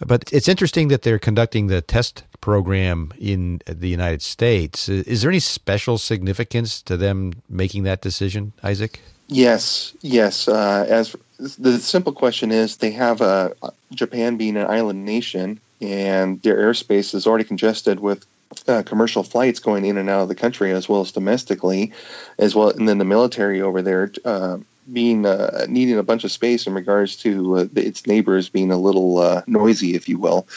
But 0.06 0.31
it's 0.31 0.48
interesting 0.48 0.88
that 0.89 1.03
they're 1.03 1.19
conducting 1.19 1.68
the 1.68 1.81
test 1.81 2.24
program 2.42 3.13
in 3.19 3.62
the 3.65 3.88
United 3.88 4.21
States. 4.21 4.89
Is 4.89 5.21
there 5.21 5.31
any 5.31 5.39
special 5.39 5.98
significance 5.98 6.81
to 6.83 6.98
them 6.98 7.33
making 7.50 7.83
that 7.83 8.01
decision, 8.01 8.53
Isaac? 8.63 9.00
Yes, 9.27 9.94
yes. 10.01 10.48
Uh, 10.48 10.86
as 10.89 11.15
the 11.57 11.80
simple 11.80 12.12
question 12.12 12.51
is, 12.51 12.77
they 12.77 12.92
have 12.92 13.21
a 13.21 13.56
uh, 13.63 13.69
Japan 13.94 14.38
being 14.38 14.57
an 14.57 14.68
island 14.68 15.06
nation, 15.06 15.59
and 15.80 16.42
their 16.42 16.57
airspace 16.57 17.15
is 17.15 17.25
already 17.25 17.45
congested 17.45 18.00
with 18.00 18.25
uh, 18.68 18.83
commercial 18.83 19.24
flights 19.24 19.59
going 19.59 19.86
in 19.86 19.98
and 19.98 20.09
out 20.09 20.21
of 20.21 20.27
the 20.27 20.36
country, 20.36 20.71
as 20.71 20.89
well 20.89 21.01
as 21.01 21.12
domestically, 21.12 21.94
as 22.38 22.56
well, 22.56 22.69
and 22.69 22.89
then 22.89 22.98
the 22.98 23.06
military 23.06 23.62
over 23.62 23.81
there 23.81 24.12
uh, 24.25 24.57
being 24.92 25.25
uh, 25.25 25.66
needing 25.69 25.98
a 25.98 26.04
bunch 26.04 26.24
of 26.24 26.31
space 26.31 26.68
in 26.68 26.74
regards 26.74 27.16
to 27.18 27.57
uh, 27.57 27.68
its 27.75 28.07
neighbors 28.07 28.50
being 28.50 28.72
a 28.72 28.78
little 28.78 29.19
uh, 29.19 29.42
noisy, 29.48 29.95
if 29.95 30.10
you 30.10 30.18
will. 30.18 30.48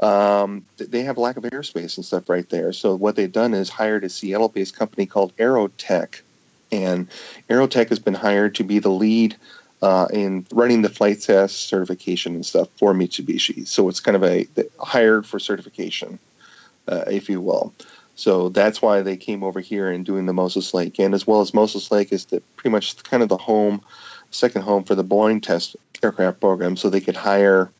Um, 0.00 0.64
they 0.78 1.02
have 1.02 1.18
lack 1.18 1.36
of 1.36 1.44
airspace 1.44 1.96
and 1.96 2.04
stuff 2.04 2.28
right 2.28 2.48
there. 2.48 2.72
So 2.72 2.94
what 2.94 3.16
they've 3.16 3.30
done 3.30 3.52
is 3.52 3.68
hired 3.68 4.02
a 4.02 4.08
Seattle-based 4.08 4.74
company 4.74 5.04
called 5.06 5.36
AeroTEC, 5.36 6.22
and 6.72 7.06
AeroTEC 7.50 7.88
has 7.90 7.98
been 7.98 8.14
hired 8.14 8.54
to 8.56 8.64
be 8.64 8.78
the 8.78 8.90
lead 8.90 9.36
uh, 9.82 10.06
in 10.12 10.46
running 10.52 10.82
the 10.82 10.88
flight 10.88 11.20
test 11.20 11.68
certification 11.68 12.34
and 12.34 12.46
stuff 12.46 12.68
for 12.76 12.94
Mitsubishi. 12.94 13.66
So 13.66 13.88
it's 13.88 14.00
kind 14.00 14.16
of 14.16 14.24
a 14.24 14.46
hired 14.78 15.26
for 15.26 15.38
certification, 15.38 16.18
uh, 16.88 17.04
if 17.06 17.28
you 17.28 17.40
will. 17.40 17.74
So 18.20 18.50
that's 18.50 18.82
why 18.82 19.00
they 19.00 19.16
came 19.16 19.42
over 19.42 19.60
here 19.60 19.90
and 19.90 20.04
doing 20.04 20.26
the 20.26 20.34
Moses 20.34 20.74
Lake, 20.74 20.98
and 20.98 21.14
as 21.14 21.26
well 21.26 21.40
as 21.40 21.54
Moses 21.54 21.90
Lake 21.90 22.12
is 22.12 22.26
the, 22.26 22.42
pretty 22.56 22.68
much 22.68 23.02
kind 23.02 23.22
of 23.22 23.30
the 23.30 23.38
home, 23.38 23.80
second 24.30 24.60
home 24.60 24.84
for 24.84 24.94
the 24.94 25.02
Boeing 25.02 25.42
test 25.42 25.74
aircraft 26.02 26.38
program. 26.38 26.76
So 26.76 26.90
they 26.90 27.00
could 27.00 27.16
hire, 27.16 27.70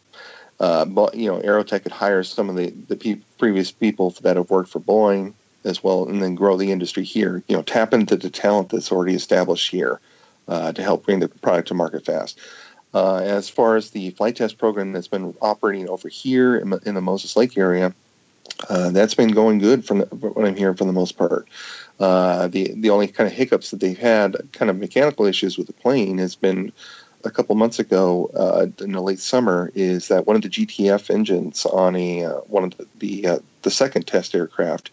uh, 0.58 0.86
you 1.12 1.30
know, 1.30 1.42
AeroTEC 1.42 1.82
could 1.82 1.92
hire 1.92 2.22
some 2.22 2.48
of 2.48 2.56
the 2.56 2.70
the 2.88 2.96
pe- 2.96 3.20
previous 3.36 3.70
people 3.70 4.12
that 4.22 4.36
have 4.36 4.48
worked 4.48 4.70
for 4.70 4.80
Boeing 4.80 5.34
as 5.64 5.84
well, 5.84 6.08
and 6.08 6.22
then 6.22 6.36
grow 6.36 6.56
the 6.56 6.72
industry 6.72 7.04
here. 7.04 7.42
You 7.46 7.56
know, 7.56 7.62
tap 7.62 7.92
into 7.92 8.16
the 8.16 8.30
talent 8.30 8.70
that's 8.70 8.90
already 8.90 9.14
established 9.14 9.70
here 9.70 10.00
uh, 10.48 10.72
to 10.72 10.82
help 10.82 11.04
bring 11.04 11.20
the 11.20 11.28
product 11.28 11.68
to 11.68 11.74
market 11.74 12.06
fast. 12.06 12.40
Uh, 12.94 13.16
as 13.16 13.50
far 13.50 13.76
as 13.76 13.90
the 13.90 14.08
flight 14.12 14.36
test 14.36 14.56
program 14.56 14.92
that's 14.92 15.06
been 15.06 15.34
operating 15.42 15.86
over 15.90 16.08
here 16.08 16.56
in, 16.56 16.72
in 16.86 16.94
the 16.94 17.02
Moses 17.02 17.36
Lake 17.36 17.58
area, 17.58 17.92
uh, 18.68 18.90
that's 18.90 19.14
been 19.14 19.32
going 19.32 19.58
good 19.58 19.84
from 19.84 20.00
what 20.00 20.46
I'm 20.46 20.56
hearing 20.56 20.76
for 20.76 20.84
the 20.84 20.92
most 20.92 21.16
part. 21.16 21.48
Uh, 21.98 22.48
the 22.48 22.72
the 22.76 22.90
only 22.90 23.06
kind 23.08 23.26
of 23.26 23.32
hiccups 23.32 23.70
that 23.70 23.80
they've 23.80 23.98
had, 23.98 24.36
kind 24.52 24.70
of 24.70 24.78
mechanical 24.78 25.26
issues 25.26 25.58
with 25.58 25.66
the 25.66 25.72
plane, 25.72 26.18
has 26.18 26.34
been 26.34 26.72
a 27.24 27.30
couple 27.30 27.54
months 27.54 27.78
ago 27.78 28.30
uh, 28.34 28.66
in 28.82 28.92
the 28.92 29.02
late 29.02 29.18
summer. 29.18 29.70
Is 29.74 30.08
that 30.08 30.26
one 30.26 30.36
of 30.36 30.42
the 30.42 30.48
GTF 30.48 31.10
engines 31.10 31.66
on 31.66 31.96
a 31.96 32.24
uh, 32.24 32.34
one 32.40 32.64
of 32.64 32.76
the 32.76 32.86
the, 32.98 33.26
uh, 33.26 33.38
the, 33.62 33.70
second 33.70 34.06
test 34.06 34.34
aircraft 34.34 34.90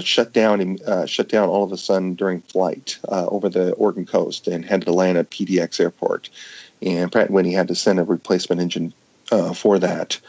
shut 0.00 0.32
down 0.32 0.78
shut 1.06 1.28
down 1.28 1.48
all 1.48 1.64
of 1.64 1.72
a 1.72 1.78
sudden 1.78 2.14
during 2.14 2.40
flight 2.42 2.98
over 3.08 3.48
the 3.48 3.72
Oregon 3.72 4.06
coast 4.06 4.46
and 4.46 4.64
had 4.64 4.82
to 4.82 4.92
land 4.92 5.18
at 5.18 5.30
PDX 5.30 5.80
Airport, 5.80 6.28
and 6.82 7.10
Pratt 7.10 7.26
and 7.26 7.34
Whitney 7.34 7.52
had 7.52 7.68
to 7.68 7.74
send 7.74 7.98
a 7.98 8.04
replacement 8.04 8.60
engine 8.60 8.92
for 9.54 9.78
that. 9.78 10.20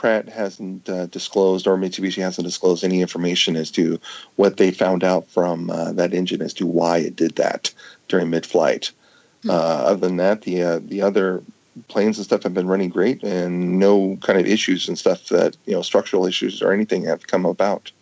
Pratt 0.00 0.30
hasn't 0.30 0.88
uh, 0.88 1.04
disclosed 1.04 1.66
or 1.66 1.76
Mitsubishi 1.76 2.22
hasn't 2.22 2.46
disclosed 2.46 2.84
any 2.84 3.02
information 3.02 3.54
as 3.54 3.70
to 3.72 4.00
what 4.36 4.56
they 4.56 4.70
found 4.70 5.04
out 5.04 5.28
from 5.28 5.68
uh, 5.68 5.92
that 5.92 6.14
engine 6.14 6.40
as 6.40 6.54
to 6.54 6.66
why 6.66 6.96
it 6.96 7.16
did 7.16 7.36
that 7.36 7.70
during 8.08 8.30
mid-flight. 8.30 8.92
Mm-hmm. 9.40 9.50
Uh, 9.50 9.52
other 9.52 10.08
than 10.08 10.16
that, 10.16 10.40
the 10.40 10.62
uh, 10.62 10.80
the 10.82 11.02
other 11.02 11.42
planes 11.88 12.16
and 12.16 12.24
stuff 12.24 12.44
have 12.44 12.54
been 12.54 12.66
running 12.66 12.88
great, 12.88 13.22
and 13.22 13.78
no 13.78 14.16
kind 14.22 14.40
of 14.40 14.46
issues 14.46 14.88
and 14.88 14.98
stuff 14.98 15.28
that 15.28 15.54
you 15.66 15.74
know 15.74 15.82
structural 15.82 16.24
issues 16.24 16.62
or 16.62 16.72
anything 16.72 17.04
have 17.04 17.26
come 17.26 17.44
about 17.44 17.92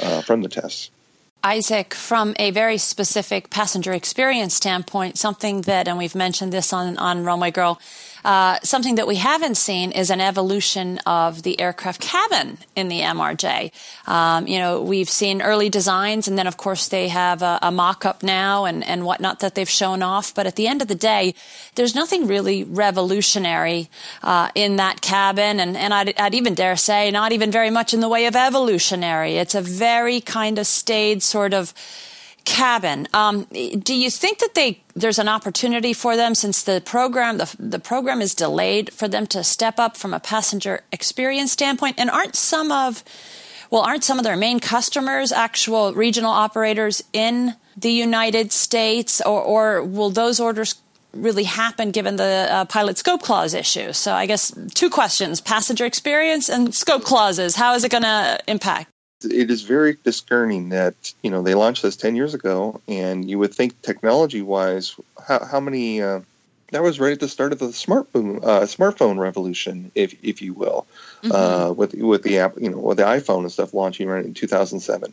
uh, 0.00 0.22
from 0.22 0.42
the 0.42 0.48
tests. 0.48 0.90
Isaac, 1.44 1.92
from 1.94 2.34
a 2.38 2.50
very 2.50 2.78
specific 2.78 3.50
passenger 3.50 3.92
experience 3.92 4.54
standpoint, 4.54 5.18
something 5.18 5.60
that, 5.62 5.86
and 5.86 5.98
we've 5.98 6.14
mentioned 6.14 6.52
this 6.52 6.72
on, 6.72 6.96
on 6.96 7.22
Runway 7.22 7.50
Girl, 7.50 7.78
Uh, 8.24 8.58
something 8.62 8.94
that 8.94 9.06
we 9.06 9.16
haven't 9.16 9.56
seen 9.56 9.92
is 9.92 10.08
an 10.08 10.20
evolution 10.20 10.98
of 11.06 11.42
the 11.42 11.60
aircraft 11.60 12.00
cabin 12.00 12.56
in 12.74 12.88
the 12.88 13.00
MRJ. 13.00 13.70
Um, 14.08 14.46
you 14.46 14.58
know, 14.58 14.80
we've 14.80 15.10
seen 15.10 15.42
early 15.42 15.68
designs, 15.68 16.26
and 16.26 16.38
then 16.38 16.46
of 16.46 16.56
course 16.56 16.88
they 16.88 17.08
have 17.08 17.42
a, 17.42 17.58
a 17.60 17.70
mock-up 17.70 18.22
now 18.22 18.64
and, 18.64 18.82
and 18.84 19.04
whatnot 19.04 19.40
that 19.40 19.54
they've 19.54 19.68
shown 19.68 20.02
off. 20.02 20.34
But 20.34 20.46
at 20.46 20.56
the 20.56 20.66
end 20.66 20.80
of 20.80 20.88
the 20.88 20.94
day, 20.94 21.34
there's 21.74 21.94
nothing 21.94 22.26
really 22.26 22.64
revolutionary 22.64 23.90
uh, 24.22 24.48
in 24.54 24.76
that 24.76 25.02
cabin, 25.02 25.60
and, 25.60 25.76
and 25.76 25.92
I'd, 25.92 26.18
I'd 26.18 26.34
even 26.34 26.54
dare 26.54 26.76
say 26.76 27.10
not 27.10 27.32
even 27.32 27.50
very 27.50 27.70
much 27.70 27.92
in 27.92 28.00
the 28.00 28.08
way 28.08 28.26
of 28.26 28.36
evolutionary. 28.36 29.36
It's 29.36 29.54
a 29.54 29.60
very 29.60 30.20
kind 30.20 30.58
of 30.58 30.66
staid 30.66 31.22
sort 31.22 31.52
of 31.52 31.74
cabin. 32.44 33.08
Um, 33.12 33.44
do 33.44 33.94
you 33.94 34.10
think 34.10 34.38
that 34.38 34.54
they 34.54 34.82
there's 34.94 35.18
an 35.18 35.28
opportunity 35.28 35.92
for 35.92 36.16
them 36.16 36.34
since 36.34 36.62
the 36.62 36.82
program 36.84 37.38
the, 37.38 37.54
the 37.58 37.78
program 37.78 38.20
is 38.20 38.34
delayed 38.34 38.92
for 38.92 39.08
them 39.08 39.26
to 39.28 39.42
step 39.42 39.78
up 39.78 39.96
from 39.96 40.14
a 40.14 40.20
passenger 40.20 40.82
experience 40.92 41.52
standpoint? 41.52 41.98
And 41.98 42.10
aren't 42.10 42.36
some 42.36 42.70
of 42.70 43.02
well, 43.70 43.82
aren't 43.82 44.04
some 44.04 44.18
of 44.18 44.24
their 44.24 44.36
main 44.36 44.60
customers 44.60 45.32
actual 45.32 45.94
regional 45.94 46.30
operators 46.30 47.02
in 47.12 47.56
the 47.76 47.90
United 47.90 48.52
States, 48.52 49.20
or, 49.22 49.42
or 49.42 49.82
will 49.82 50.10
those 50.10 50.38
orders 50.38 50.76
really 51.12 51.44
happen 51.44 51.90
given 51.90 52.16
the 52.16 52.46
uh, 52.50 52.64
pilot 52.66 52.98
scope 52.98 53.22
clause 53.22 53.54
issue? 53.54 53.92
So 53.92 54.12
I 54.14 54.26
guess 54.26 54.52
two 54.74 54.90
questions: 54.90 55.40
passenger 55.40 55.86
experience 55.86 56.48
and 56.48 56.74
scope 56.74 57.04
clauses. 57.04 57.56
How 57.56 57.74
is 57.74 57.84
it 57.84 57.90
going 57.90 58.02
to 58.04 58.38
impact? 58.46 58.93
It 59.24 59.50
is 59.50 59.62
very 59.62 59.96
discerning 60.04 60.70
that 60.70 60.94
you 61.22 61.30
know 61.30 61.42
they 61.42 61.54
launched 61.54 61.82
this 61.82 61.96
10 61.96 62.16
years 62.16 62.34
ago 62.34 62.80
and 62.88 63.28
you 63.28 63.38
would 63.38 63.54
think 63.54 63.80
technology 63.82 64.42
wise 64.42 64.96
how, 65.26 65.44
how 65.44 65.60
many 65.60 66.02
uh, 66.02 66.20
that 66.72 66.82
was 66.82 66.98
right 66.98 67.12
at 67.12 67.20
the 67.20 67.28
start 67.28 67.52
of 67.52 67.58
the 67.58 67.66
smartphone 67.66 68.42
uh, 68.42 68.60
smartphone 68.62 69.18
revolution 69.18 69.90
if 69.94 70.14
if 70.22 70.42
you 70.42 70.52
will 70.52 70.86
mm-hmm. 71.22 71.32
uh, 71.32 71.72
with 71.72 71.94
with 71.94 72.22
the 72.22 72.38
app 72.38 72.54
you 72.60 72.70
know 72.70 72.78
with 72.78 72.98
the 72.98 73.04
iphone 73.04 73.40
and 73.40 73.52
stuff 73.52 73.74
launching 73.74 74.08
right 74.08 74.24
in 74.24 74.34
2007 74.34 75.12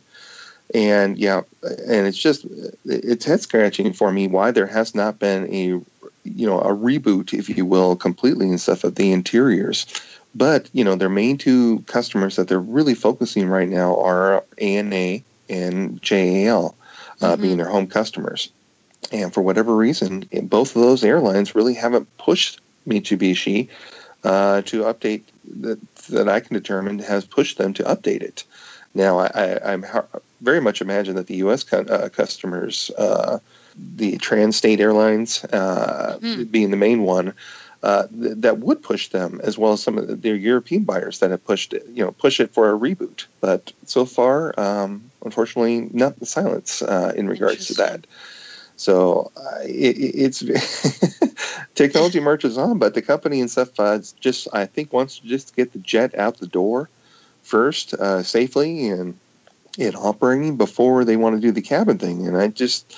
and 0.74 1.18
yeah 1.18 1.42
and 1.62 2.06
it's 2.06 2.18
just 2.18 2.46
it's 2.84 3.24
head 3.24 3.40
scratching 3.40 3.92
for 3.92 4.12
me 4.12 4.26
why 4.26 4.50
there 4.50 4.66
has 4.66 4.94
not 4.94 5.18
been 5.18 5.52
a 5.52 5.80
you 6.24 6.46
know 6.46 6.60
a 6.60 6.74
reboot 6.74 7.36
if 7.36 7.48
you 7.48 7.64
will 7.64 7.96
completely 7.96 8.48
and 8.48 8.60
stuff 8.60 8.84
of 8.84 8.94
the 8.94 9.12
interiors 9.12 9.86
but 10.34 10.68
you 10.72 10.84
know, 10.84 10.94
their 10.94 11.08
main 11.08 11.38
two 11.38 11.80
customers 11.80 12.36
that 12.36 12.48
they're 12.48 12.58
really 12.58 12.94
focusing 12.94 13.48
right 13.48 13.68
now 13.68 13.96
are 13.96 14.44
ANA 14.58 15.20
and 15.48 16.00
JAL, 16.02 16.74
uh, 17.20 17.32
mm-hmm. 17.32 17.42
being 17.42 17.56
their 17.58 17.68
home 17.68 17.86
customers. 17.86 18.50
And 19.10 19.34
for 19.34 19.42
whatever 19.42 19.74
reason, 19.74 20.28
both 20.44 20.74
of 20.74 20.82
those 20.82 21.04
airlines 21.04 21.54
really 21.54 21.74
haven't 21.74 22.16
pushed 22.18 22.60
Mitsubishi 22.86 23.68
uh, 24.24 24.62
to 24.62 24.82
update 24.82 25.22
that 25.60 25.78
that 26.06 26.28
I 26.28 26.40
can 26.40 26.54
determine 26.54 26.98
has 27.00 27.24
pushed 27.24 27.58
them 27.58 27.72
to 27.74 27.82
update 27.84 28.22
it. 28.22 28.44
Now, 28.94 29.20
I, 29.20 29.72
am 29.72 29.86
very 30.42 30.60
much 30.60 30.80
imagine 30.80 31.16
that 31.16 31.26
the 31.26 31.36
U.S. 31.36 31.70
Uh, 31.72 32.08
customers, 32.12 32.90
uh, 32.98 33.38
the 33.96 34.18
Trans-State 34.18 34.80
Airlines 34.80 35.44
uh, 35.44 36.18
mm. 36.20 36.50
being 36.50 36.70
the 36.70 36.76
main 36.76 37.02
one, 37.02 37.32
uh, 37.82 38.06
th- 38.08 38.36
that 38.36 38.58
would 38.58 38.82
push 38.82 39.08
them, 39.08 39.40
as 39.42 39.58
well 39.58 39.72
as 39.72 39.82
some 39.82 39.98
of 39.98 40.22
their 40.22 40.36
European 40.36 40.84
buyers 40.84 41.18
that 41.18 41.30
have 41.30 41.44
pushed 41.44 41.72
it, 41.72 41.84
you 41.88 42.04
know, 42.04 42.12
push 42.12 42.38
it 42.38 42.52
for 42.52 42.70
a 42.72 42.78
reboot. 42.78 43.26
But 43.40 43.72
so 43.86 44.04
far, 44.04 44.58
um, 44.58 45.10
unfortunately, 45.24 45.88
not 45.92 46.18
the 46.18 46.26
silence 46.26 46.82
uh, 46.82 47.12
in 47.16 47.28
regards 47.28 47.66
to 47.66 47.74
that. 47.74 48.06
So 48.76 49.30
uh, 49.36 49.60
it, 49.62 49.96
it's 49.98 50.44
technology 51.74 52.20
marches 52.20 52.56
on, 52.56 52.78
but 52.78 52.94
the 52.94 53.02
company 53.02 53.40
and 53.40 53.50
stuff 53.50 53.78
uh, 53.78 54.00
just 54.20 54.48
I 54.52 54.66
think 54.66 54.92
wants 54.92 55.18
to 55.18 55.26
just 55.26 55.54
get 55.56 55.72
the 55.72 55.78
jet 55.78 56.16
out 56.16 56.38
the 56.38 56.46
door 56.46 56.88
first 57.42 57.94
uh, 57.94 58.22
safely 58.22 58.88
and 58.88 59.18
it 59.78 59.94
operating 59.94 60.56
before 60.56 61.04
they 61.04 61.16
want 61.16 61.36
to 61.36 61.40
do 61.40 61.50
the 61.50 61.62
cabin 61.62 61.98
thing. 61.98 62.26
And 62.26 62.36
I 62.36 62.48
just 62.48 62.96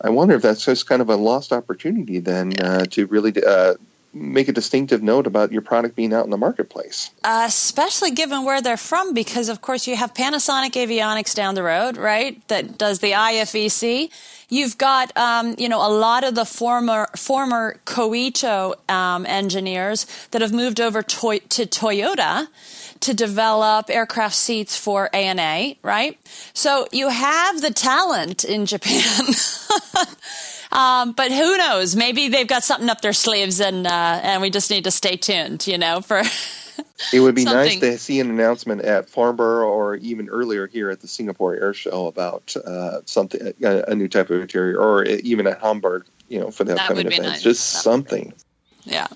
I 0.00 0.10
wonder 0.10 0.34
if 0.34 0.42
that's 0.42 0.64
just 0.64 0.88
kind 0.88 1.02
of 1.02 1.10
a 1.10 1.16
lost 1.16 1.52
opportunity 1.52 2.18
then 2.18 2.58
uh, 2.60 2.86
to 2.86 3.06
really 3.06 3.32
uh, 3.44 3.74
make 4.12 4.48
a 4.48 4.52
distinctive 4.52 5.02
note 5.02 5.26
about 5.26 5.52
your 5.52 5.62
product 5.62 5.94
being 5.94 6.12
out 6.12 6.24
in 6.24 6.30
the 6.30 6.36
marketplace. 6.36 7.10
Uh, 7.22 7.44
especially 7.46 8.10
given 8.10 8.44
where 8.44 8.60
they're 8.60 8.76
from, 8.76 9.14
because 9.14 9.48
of 9.48 9.60
course 9.60 9.86
you 9.86 9.96
have 9.96 10.14
Panasonic 10.14 10.72
Avionics 10.72 11.34
down 11.34 11.54
the 11.54 11.62
road, 11.62 11.96
right? 11.96 12.46
That 12.48 12.76
does 12.76 12.98
the 12.98 13.12
IFEC. 13.12 14.10
You've 14.48 14.78
got, 14.78 15.16
um, 15.16 15.54
you 15.58 15.68
know, 15.68 15.78
a 15.78 15.92
lot 15.92 16.24
of 16.24 16.34
the 16.34 16.44
former 16.44 17.06
former 17.16 17.78
Koito 17.86 18.74
um, 18.90 19.24
engineers 19.26 20.06
that 20.32 20.42
have 20.42 20.52
moved 20.52 20.80
over 20.80 21.02
to, 21.02 21.38
to 21.38 21.66
Toyota 21.66 22.48
to 23.00 23.14
develop 23.14 23.88
aircraft 23.88 24.34
seats 24.34 24.76
for 24.76 25.08
ANA, 25.14 25.74
right? 25.82 26.18
So 26.52 26.86
you 26.92 27.08
have 27.08 27.60
the 27.60 27.70
talent 27.72 28.44
in 28.44 28.66
Japan. 28.66 29.26
Um, 30.72 31.12
but 31.12 31.32
who 31.32 31.56
knows? 31.56 31.96
Maybe 31.96 32.28
they've 32.28 32.46
got 32.46 32.62
something 32.62 32.88
up 32.88 33.00
their 33.00 33.12
sleeves, 33.12 33.60
and 33.60 33.86
uh, 33.86 34.20
and 34.22 34.40
we 34.40 34.50
just 34.50 34.70
need 34.70 34.84
to 34.84 34.90
stay 34.90 35.16
tuned. 35.16 35.66
You 35.66 35.78
know, 35.78 36.00
for 36.00 36.22
it 37.12 37.20
would 37.20 37.34
be 37.34 37.44
nice 37.44 37.80
to 37.80 37.98
see 37.98 38.20
an 38.20 38.30
announcement 38.30 38.82
at 38.82 39.10
Farnborough 39.10 39.68
or 39.68 39.96
even 39.96 40.28
earlier 40.28 40.66
here 40.66 40.90
at 40.90 41.00
the 41.00 41.08
Singapore 41.08 41.54
Air 41.54 41.74
Show 41.74 42.06
about 42.06 42.54
uh, 42.56 43.00
something, 43.04 43.52
a, 43.62 43.84
a, 43.88 43.94
new 43.94 44.08
type 44.08 44.30
of 44.30 44.40
interior, 44.40 44.78
or 44.78 45.04
even 45.04 45.46
at 45.46 45.60
Hamburg. 45.60 46.06
You 46.28 46.38
know, 46.38 46.50
for 46.52 46.62
the 46.62 46.74
upcoming 46.74 47.06
events, 47.06 47.22
nice. 47.22 47.42
just 47.42 47.72
that 47.72 47.82
something. 47.82 48.32
Yeah. 48.84 49.08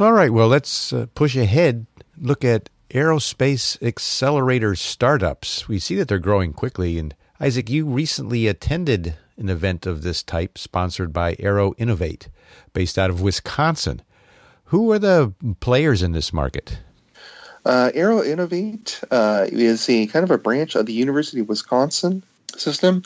All 0.00 0.12
right. 0.12 0.30
Well, 0.32 0.48
let's 0.48 0.92
uh, 0.92 1.06
push 1.14 1.36
ahead. 1.36 1.86
Look 2.20 2.44
at 2.44 2.68
aerospace 2.90 3.80
accelerator 3.80 4.74
startups. 4.74 5.68
We 5.68 5.78
see 5.78 5.94
that 5.96 6.08
they're 6.08 6.18
growing 6.18 6.52
quickly. 6.52 6.98
And 6.98 7.14
Isaac, 7.44 7.68
you 7.68 7.84
recently 7.84 8.46
attended 8.46 9.16
an 9.36 9.50
event 9.50 9.84
of 9.84 10.00
this 10.00 10.22
type 10.22 10.56
sponsored 10.56 11.12
by 11.12 11.36
Aero 11.38 11.74
Innovate, 11.76 12.28
based 12.72 12.98
out 12.98 13.10
of 13.10 13.20
Wisconsin. 13.20 14.00
Who 14.68 14.90
are 14.92 14.98
the 14.98 15.34
players 15.60 16.02
in 16.02 16.12
this 16.12 16.32
market? 16.32 16.78
Uh, 17.66 17.90
Aero 17.92 18.22
Innovate 18.22 18.98
uh, 19.10 19.44
is 19.48 19.86
a 19.90 20.06
kind 20.06 20.24
of 20.24 20.30
a 20.30 20.38
branch 20.38 20.74
of 20.74 20.86
the 20.86 20.94
University 20.94 21.40
of 21.40 21.50
Wisconsin 21.50 22.22
system. 22.56 23.02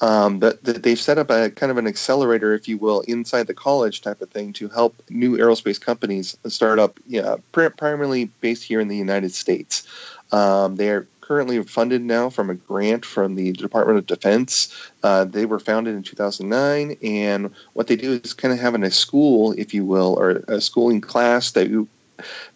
Um, 0.00 0.38
that, 0.38 0.62
that 0.62 0.84
they've 0.84 0.96
set 0.96 1.18
up 1.18 1.28
a 1.28 1.50
kind 1.50 1.72
of 1.72 1.76
an 1.76 1.88
accelerator, 1.88 2.54
if 2.54 2.68
you 2.68 2.78
will, 2.78 3.00
inside 3.08 3.48
the 3.48 3.54
college 3.54 4.02
type 4.02 4.22
of 4.22 4.30
thing 4.30 4.52
to 4.52 4.68
help 4.68 5.02
new 5.10 5.36
aerospace 5.36 5.80
companies 5.80 6.36
start 6.46 6.78
up, 6.78 7.00
yeah, 7.08 7.38
primarily 7.50 8.26
based 8.40 8.62
here 8.62 8.80
in 8.80 8.86
the 8.86 8.96
United 8.96 9.32
States. 9.32 9.82
Um, 10.30 10.76
they 10.76 10.90
are 10.90 11.08
currently 11.30 11.62
funded 11.62 12.02
now 12.02 12.28
from 12.28 12.50
a 12.50 12.56
grant 12.56 13.04
from 13.04 13.36
the 13.36 13.52
Department 13.52 13.96
of 13.96 14.04
Defense. 14.04 14.74
Uh, 15.04 15.24
they 15.24 15.46
were 15.46 15.60
founded 15.60 15.94
in 15.94 16.02
2009, 16.02 16.96
and 17.04 17.54
what 17.74 17.86
they 17.86 17.94
do 17.94 18.14
is 18.14 18.34
kind 18.34 18.52
of 18.52 18.58
having 18.58 18.82
a 18.82 18.90
school, 18.90 19.54
if 19.56 19.72
you 19.72 19.84
will, 19.84 20.18
or 20.18 20.42
a 20.48 20.60
schooling 20.60 21.00
class 21.00 21.52
that 21.52 21.70
you, 21.70 21.86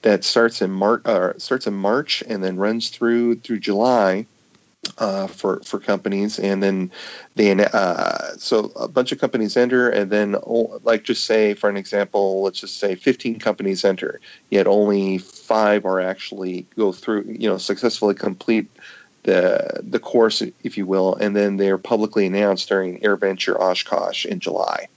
that 0.03 0.25
starts 0.25 0.61
in 0.61 0.73
March, 0.73 1.03
uh, 1.05 1.35
starts 1.39 1.69
in 1.69 1.75
March 1.75 2.25
and 2.27 2.43
then 2.43 2.57
runs 2.57 2.89
through 2.91 3.37
through 3.37 3.61
July 3.61 4.27
uh, 4.99 5.27
for 5.27 5.61
for 5.61 5.79
companies, 5.79 6.39
and 6.39 6.63
then 6.63 6.91
they 7.35 7.53
uh, 7.53 8.37
so 8.37 8.73
a 8.77 8.89
bunch 8.89 9.13
of 9.13 9.21
companies 9.21 9.57
enter, 9.57 9.89
and 9.89 10.11
then 10.11 10.37
like 10.83 11.05
just 11.05 11.25
say 11.25 11.55
for 11.55 11.69
an 11.69 11.77
example, 11.77 12.43
let's 12.43 12.61
just 12.61 12.79
say 12.79 12.95
15 12.95 13.39
companies 13.39 13.85
enter, 13.85 14.21
yet 14.51 14.67
only 14.67 15.19
five 15.19 15.85
are 15.85 16.01
actually 16.01 16.67
go 16.77 16.93
through, 16.93 17.25
you 17.27 17.49
know, 17.49 17.59
successfully 17.59 18.15
complete 18.15 18.69
the 19.25 19.81
the 19.83 19.99
course, 19.99 20.43
if 20.63 20.79
you 20.79 20.87
will, 20.87 21.17
and 21.17 21.35
then 21.35 21.57
they're 21.57 21.79
publicly 21.79 22.27
announced 22.27 22.69
during 22.69 23.01
AirVenture 23.01 23.59
Oshkosh 23.59 24.25
in 24.25 24.39
July. 24.41 24.89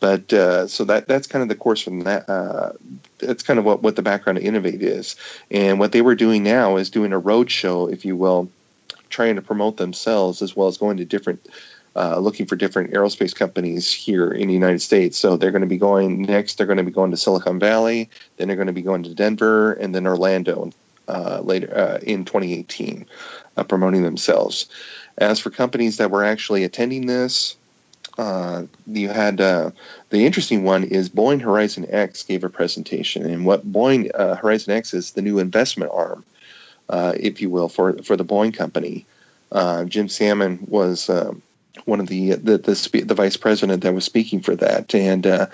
But 0.00 0.32
uh, 0.32 0.66
so 0.68 0.84
that 0.84 1.08
that's 1.08 1.26
kind 1.26 1.42
of 1.42 1.48
the 1.48 1.54
course 1.54 1.80
from 1.80 2.00
that. 2.00 2.28
Uh, 2.28 2.72
that's 3.18 3.42
kind 3.42 3.58
of 3.58 3.64
what, 3.64 3.82
what 3.82 3.96
the 3.96 4.02
background 4.02 4.36
of 4.36 4.44
Innovate 4.44 4.82
is, 4.82 5.16
and 5.50 5.78
what 5.78 5.92
they 5.92 6.02
were 6.02 6.14
doing 6.14 6.42
now 6.42 6.76
is 6.76 6.90
doing 6.90 7.12
a 7.12 7.18
road 7.18 7.50
show, 7.50 7.88
if 7.88 8.04
you 8.04 8.16
will, 8.16 8.50
trying 9.14 9.36
to 9.36 9.42
promote 9.42 9.76
themselves 9.76 10.42
as 10.42 10.56
well 10.56 10.66
as 10.66 10.76
going 10.76 10.96
to 10.96 11.04
different 11.04 11.48
uh, 11.96 12.18
looking 12.18 12.44
for 12.44 12.56
different 12.56 12.92
aerospace 12.92 13.32
companies 13.32 13.92
here 13.92 14.32
in 14.32 14.48
the 14.48 14.54
United 14.54 14.82
States. 14.82 15.16
So 15.16 15.36
they're 15.36 15.52
going 15.52 15.62
to 15.62 15.68
be 15.68 15.78
going 15.78 16.22
next. 16.22 16.58
They're 16.58 16.66
going 16.66 16.78
to 16.78 16.82
be 16.82 16.90
going 16.90 17.12
to 17.12 17.16
Silicon 17.16 17.60
Valley. 17.60 18.10
Then 18.36 18.48
they're 18.48 18.56
going 18.56 18.66
to 18.66 18.72
be 18.72 18.82
going 18.82 19.04
to 19.04 19.14
Denver 19.14 19.74
and 19.74 19.94
then 19.94 20.04
Orlando 20.04 20.72
uh, 21.06 21.40
later 21.44 21.72
uh, 21.76 21.98
in 22.02 22.24
2018, 22.24 23.06
uh, 23.56 23.62
promoting 23.62 24.02
themselves. 24.02 24.68
As 25.18 25.38
for 25.38 25.50
companies 25.50 25.98
that 25.98 26.10
were 26.10 26.24
actually 26.24 26.64
attending 26.64 27.06
this, 27.06 27.54
uh, 28.18 28.64
you 28.88 29.08
had 29.08 29.40
uh, 29.40 29.70
the 30.10 30.26
interesting 30.26 30.64
one 30.64 30.82
is 30.82 31.08
Boeing 31.08 31.40
Horizon 31.40 31.86
X 31.88 32.24
gave 32.24 32.42
a 32.42 32.48
presentation, 32.48 33.24
and 33.24 33.46
what 33.46 33.70
Boeing 33.72 34.10
Horizon 34.36 34.72
X 34.72 34.94
is 34.94 35.12
the 35.12 35.22
new 35.22 35.38
investment 35.38 35.92
arm 35.94 36.24
uh, 36.88 37.14
if 37.18 37.40
you 37.40 37.50
will, 37.50 37.68
for 37.68 37.94
for 38.02 38.16
the 38.16 38.24
Boeing 38.24 38.54
company. 38.54 39.06
Uh, 39.52 39.84
Jim 39.84 40.08
Salmon 40.08 40.58
was 40.68 41.08
um, 41.08 41.42
one 41.84 42.00
of 42.00 42.08
the 42.08 42.34
the, 42.34 42.58
the, 42.58 43.02
the 43.06 43.14
vice 43.14 43.36
president 43.36 43.82
that 43.82 43.94
was 43.94 44.04
speaking 44.04 44.40
for 44.40 44.56
that, 44.56 44.94
and 44.94 45.26
uh, 45.26 45.46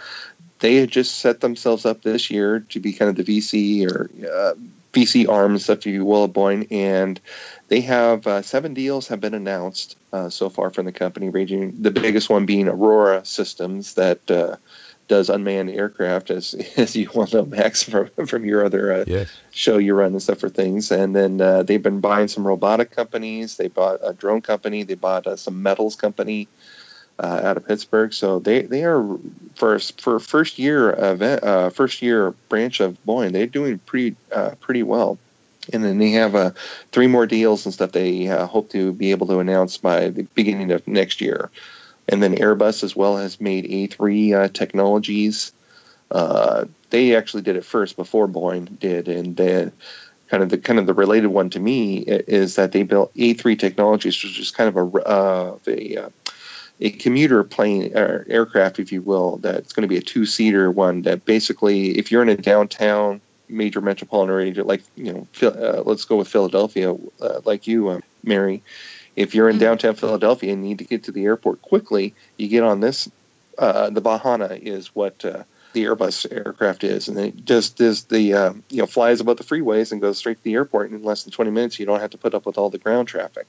they 0.61 0.77
had 0.77 0.91
just 0.91 1.19
set 1.19 1.41
themselves 1.41 1.85
up 1.85 2.03
this 2.03 2.31
year 2.31 2.61
to 2.69 2.81
be 2.81 2.93
kind 2.93 3.09
of 3.09 3.17
the 3.17 3.41
VC 3.41 3.91
or 3.91 4.11
uh, 4.31 4.55
VC 4.93 5.29
arms, 5.29 5.69
if 5.69 5.87
you 5.87 6.05
will, 6.05 6.25
of 6.25 6.33
Boeing, 6.33 6.71
and 6.71 7.21
they 7.69 7.81
have 7.81 8.27
uh, 8.27 8.43
seven 8.43 8.75
deals 8.75 9.09
have 9.09 9.21
been 9.21 9.35
announced 9.35 9.97
uh, 10.13 10.29
so 10.29 10.49
far 10.49 10.71
from 10.71 10.87
the 10.87 10.93
company, 10.93 11.29
ranging 11.29 11.81
the 11.81 11.91
biggest 11.91 12.29
one 12.29 12.47
being 12.47 12.69
Aurora 12.69 13.25
Systems 13.25 13.95
that 13.95 14.31
uh, 14.31 14.57
does 15.11 15.29
unmanned 15.29 15.71
aircraft, 15.71 16.31
as 16.31 16.55
as 16.77 16.95
you 16.95 17.11
well 17.13 17.29
know, 17.33 17.45
Max, 17.45 17.83
from 17.83 18.09
from 18.27 18.45
your 18.45 18.65
other 18.65 18.93
uh, 18.93 19.05
yes. 19.07 19.29
show 19.51 19.77
you 19.77 19.95
run 19.95 20.13
and 20.13 20.23
stuff 20.23 20.39
for 20.39 20.49
things. 20.49 20.91
And 20.91 21.15
then 21.15 21.41
uh, 21.41 21.65
they've 21.65 21.83
been 21.83 22.01
buying 22.01 22.29
some 22.29 22.47
robotic 22.47 22.93
companies. 22.93 23.57
They 23.57 23.69
bought 23.69 23.99
a 24.03 24.15
drone 24.15 24.41
company. 24.41 24.85
They 24.85 24.95
bought 24.95 25.27
uh, 25.27 25.37
some 25.37 25.63
metals 25.63 25.97
company 25.97 26.49
uh, 27.19 27.41
out 27.43 27.57
of 27.57 27.67
Pittsburgh. 27.67 28.15
So 28.15 28.39
they, 28.39 28.63
they 28.63 28.85
are 28.85 29.05
for 29.57 29.81
for 29.81 30.21
first 30.21 30.59
year 30.61 30.93
event, 30.93 31.43
uh, 31.43 31.71
first 31.71 32.01
year 32.01 32.31
branch 32.49 32.79
of 32.79 32.97
Boeing. 33.05 33.33
They're 33.33 33.49
doing 33.49 33.81
pretty 33.81 34.17
uh, 34.33 34.55
pretty 34.61 34.85
well. 34.85 35.19
And 35.73 35.85
then 35.85 35.99
they 35.99 36.11
have 36.13 36.35
uh, 36.35 36.53
three 36.93 37.07
more 37.09 37.27
deals 37.27 37.67
and 37.67 37.75
stuff 37.75 37.93
they 37.93 38.29
uh, 38.29 38.47
hope 38.47 38.71
to 38.71 38.93
be 38.93 39.11
able 39.11 39.27
to 39.27 39.41
announce 39.41 39.77
by 39.77 40.09
the 40.09 40.23
beginning 40.35 40.73
of 40.73 40.87
next 40.89 41.21
year. 41.21 41.51
And 42.11 42.23
then 42.23 42.35
Airbus 42.37 42.83
as 42.83 42.95
well 42.95 43.17
has 43.17 43.41
made 43.41 43.65
A3 43.65 44.35
uh, 44.35 44.49
technologies. 44.49 45.53
they 46.91 47.15
actually 47.15 47.43
did 47.43 47.57
it 47.57 47.65
first 47.65 47.97
before 47.97 48.29
Boeing 48.29 48.79
did, 48.79 49.09
and 49.09 49.37
then 49.37 49.73
kind 50.29 50.43
of 50.43 50.51
the 50.51 50.59
kind 50.59 50.79
of 50.79 50.87
the 50.87 50.95
related 50.95 51.29
one 51.29 51.51
to 51.51 51.61
me 51.61 51.99
is 52.07 52.57
that 52.57 52.73
they 52.73 52.83
built 52.83 53.15
A3 53.15 53.59
technologies, 53.59 54.23
which 54.23 54.39
is 54.39 54.51
kind 54.51 54.69
of 54.69 54.77
a, 54.77 54.99
uh, 55.09 55.59
a 55.67 56.11
a 56.81 56.91
commuter 56.91 57.45
plane 57.45 57.97
or 57.97 58.25
aircraft, 58.29 58.79
if 58.79 58.91
you 58.91 59.03
will, 59.03 59.37
that's 59.39 59.73
going 59.73 59.83
to 59.83 59.89
be 59.89 59.99
a 59.99 60.03
two 60.03 60.25
seater 60.25 60.71
one 60.71 61.03
that 61.03 61.25
basically, 61.25 61.99
if 61.99 62.11
you're 62.11 62.23
in 62.23 62.29
a 62.29 62.37
downtown 62.37 63.21
major 63.49 63.81
metropolitan 63.81 64.35
area, 64.35 64.65
like, 64.65 64.83
you 64.97 65.13
know, 65.13 65.27
uh, 65.47 65.83
let's 65.85 66.05
go 66.05 66.17
with 66.17 66.29
Philadelphia, 66.29 66.95
uh, 67.21 67.41
like 67.45 67.67
you, 67.67 67.89
uh, 67.89 68.01
Mary, 68.25 68.63
if 69.21 69.35
you're 69.35 69.51
in 69.51 69.57
mm-hmm. 69.57 69.65
downtown 69.65 69.95
Philadelphia 69.95 70.53
and 70.53 70.63
need 70.63 70.79
to 70.79 70.85
get 70.85 71.05
to 71.05 71.13
the 71.13 71.25
airport 71.25 71.61
quickly, 71.61 72.15
you 72.39 72.49
get 72.49 72.63
on 72.63 72.81
this. 72.81 73.11
Uh, 73.59 73.91
the 73.91 74.01
Vahana 74.01 74.59
is 74.59 74.95
what 74.95 75.23
uh, 75.25 75.43
the 75.75 75.85
Airbus 75.85 76.27
aircraft 76.33 76.83
is, 76.85 77.07
and 77.07 77.19
it 77.19 77.45
just 77.45 77.81
is 77.83 78.05
the 78.05 78.33
uh, 78.33 78.53
you 78.71 78.79
know 78.79 78.87
flies 78.87 79.21
above 79.21 79.37
the 79.37 79.45
freeways 79.45 79.93
and 79.93 80.01
goes 80.01 80.17
straight 80.17 80.39
to 80.39 80.45
the 80.45 80.55
airport 80.55 80.91
in 80.91 81.03
less 81.03 81.25
than 81.25 81.33
20 81.33 81.51
minutes. 81.51 81.79
You 81.79 81.85
don't 81.85 82.01
have 82.01 82.11
to 82.11 82.19
put 82.19 82.35
up 82.35 82.47
with 82.47 82.57
all 82.57 82.71
the 82.71 82.79
ground 82.79 83.09
traffic. 83.09 83.47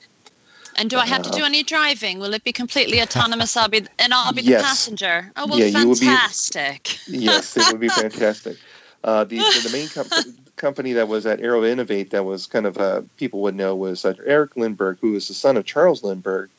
And 0.75 0.89
do 0.89 0.97
I 0.97 1.05
have 1.05 1.21
to 1.23 1.29
do 1.29 1.43
uh, 1.43 1.45
any 1.45 1.63
driving? 1.63 2.19
Will 2.19 2.33
it 2.33 2.43
be 2.43 2.51
completely 2.51 3.01
autonomous? 3.01 3.55
I'll 3.55 3.69
be 3.69 3.85
and 3.97 4.13
I'll 4.13 4.33
be 4.33 4.41
the 4.41 4.55
passenger. 4.55 5.31
Oh 5.37 5.47
well, 5.47 5.59
yeah, 5.59 5.71
fantastic. 5.71 6.97
Be, 7.09 7.19
yes, 7.19 7.55
it 7.55 7.71
would 7.71 7.79
be 7.79 7.89
fantastic. 8.03 8.57
Uh, 9.03 9.23
the 9.23 9.37
the 9.37 9.69
main 9.71 9.87
com- 9.93 10.35
company 10.61 10.93
that 10.93 11.07
was 11.07 11.25
at 11.25 11.41
Aero 11.41 11.65
Innovate 11.65 12.11
that 12.11 12.23
was 12.23 12.45
kind 12.45 12.67
of 12.67 12.77
uh, 12.77 13.01
people 13.17 13.41
would 13.41 13.55
know 13.55 13.75
was 13.75 14.05
uh, 14.05 14.13
Eric 14.25 14.55
Lindbergh, 14.55 14.99
who 15.01 15.15
is 15.15 15.27
the 15.27 15.33
son 15.33 15.57
of 15.57 15.65
Charles 15.65 16.03
Lindbergh, 16.03 16.51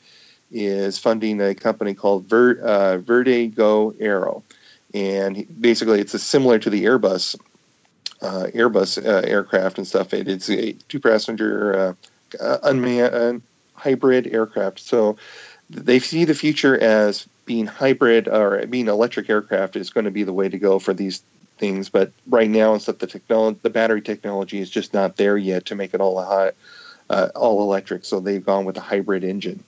is 0.50 0.98
funding 0.98 1.40
a 1.40 1.54
company 1.54 1.94
called 1.94 2.24
Ver, 2.24 2.60
uh, 2.62 2.98
VerdeGo 2.98 3.94
Aero, 4.00 4.42
and 4.92 5.46
basically 5.60 6.00
it's 6.00 6.14
a, 6.14 6.18
similar 6.18 6.58
to 6.58 6.68
the 6.68 6.84
Airbus 6.84 7.36
uh, 8.20 8.46
Airbus 8.52 9.04
uh, 9.04 9.26
aircraft 9.26 9.78
and 9.78 9.86
stuff. 9.86 10.12
It, 10.12 10.28
it's 10.28 10.50
a 10.50 10.72
two 10.88 11.00
passenger 11.00 11.96
uh, 12.40 12.58
unmanned 12.64 13.42
hybrid 13.74 14.26
aircraft. 14.26 14.80
So 14.80 15.16
they 15.70 15.98
see 16.00 16.24
the 16.24 16.34
future 16.34 16.78
as 16.78 17.26
being 17.46 17.66
hybrid 17.66 18.28
or 18.28 18.66
being 18.66 18.88
electric 18.88 19.30
aircraft 19.30 19.76
is 19.76 19.90
going 19.90 20.04
to 20.04 20.10
be 20.10 20.22
the 20.24 20.32
way 20.32 20.48
to 20.48 20.58
go 20.58 20.78
for 20.78 20.92
these 20.92 21.22
things. 21.62 21.88
But 21.88 22.10
right 22.26 22.50
now, 22.50 22.74
instead 22.74 22.98
the 22.98 23.06
technology, 23.06 23.60
the 23.62 23.70
battery 23.70 24.02
technology 24.02 24.58
is 24.58 24.68
just 24.68 24.92
not 24.92 25.16
there 25.16 25.36
yet 25.36 25.64
to 25.66 25.76
make 25.76 25.94
it 25.94 26.00
all 26.00 26.18
uh, 26.18 27.28
all 27.36 27.62
electric. 27.62 28.04
So 28.04 28.18
they've 28.18 28.44
gone 28.44 28.64
with 28.64 28.76
a 28.76 28.80
hybrid 28.80 29.22
engine 29.22 29.62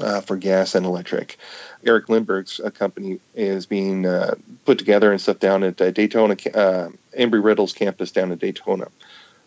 uh, 0.00 0.20
for 0.20 0.36
gas 0.36 0.76
and 0.76 0.86
electric. 0.86 1.36
Eric 1.84 2.08
Lindbergh's 2.08 2.60
uh, 2.60 2.70
company 2.70 3.18
is 3.34 3.66
being 3.66 4.06
uh, 4.06 4.36
put 4.64 4.78
together 4.78 5.10
and 5.10 5.20
stuff 5.20 5.40
down 5.40 5.64
at 5.64 5.80
uh, 5.80 5.90
Daytona, 5.90 6.34
uh, 6.54 6.90
Embry 7.18 7.42
Riddle's 7.42 7.72
campus 7.72 8.12
down 8.12 8.30
in 8.30 8.38
Daytona 8.38 8.86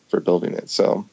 for 0.10 0.20
building 0.20 0.54
it. 0.54 0.70
So 0.70 1.08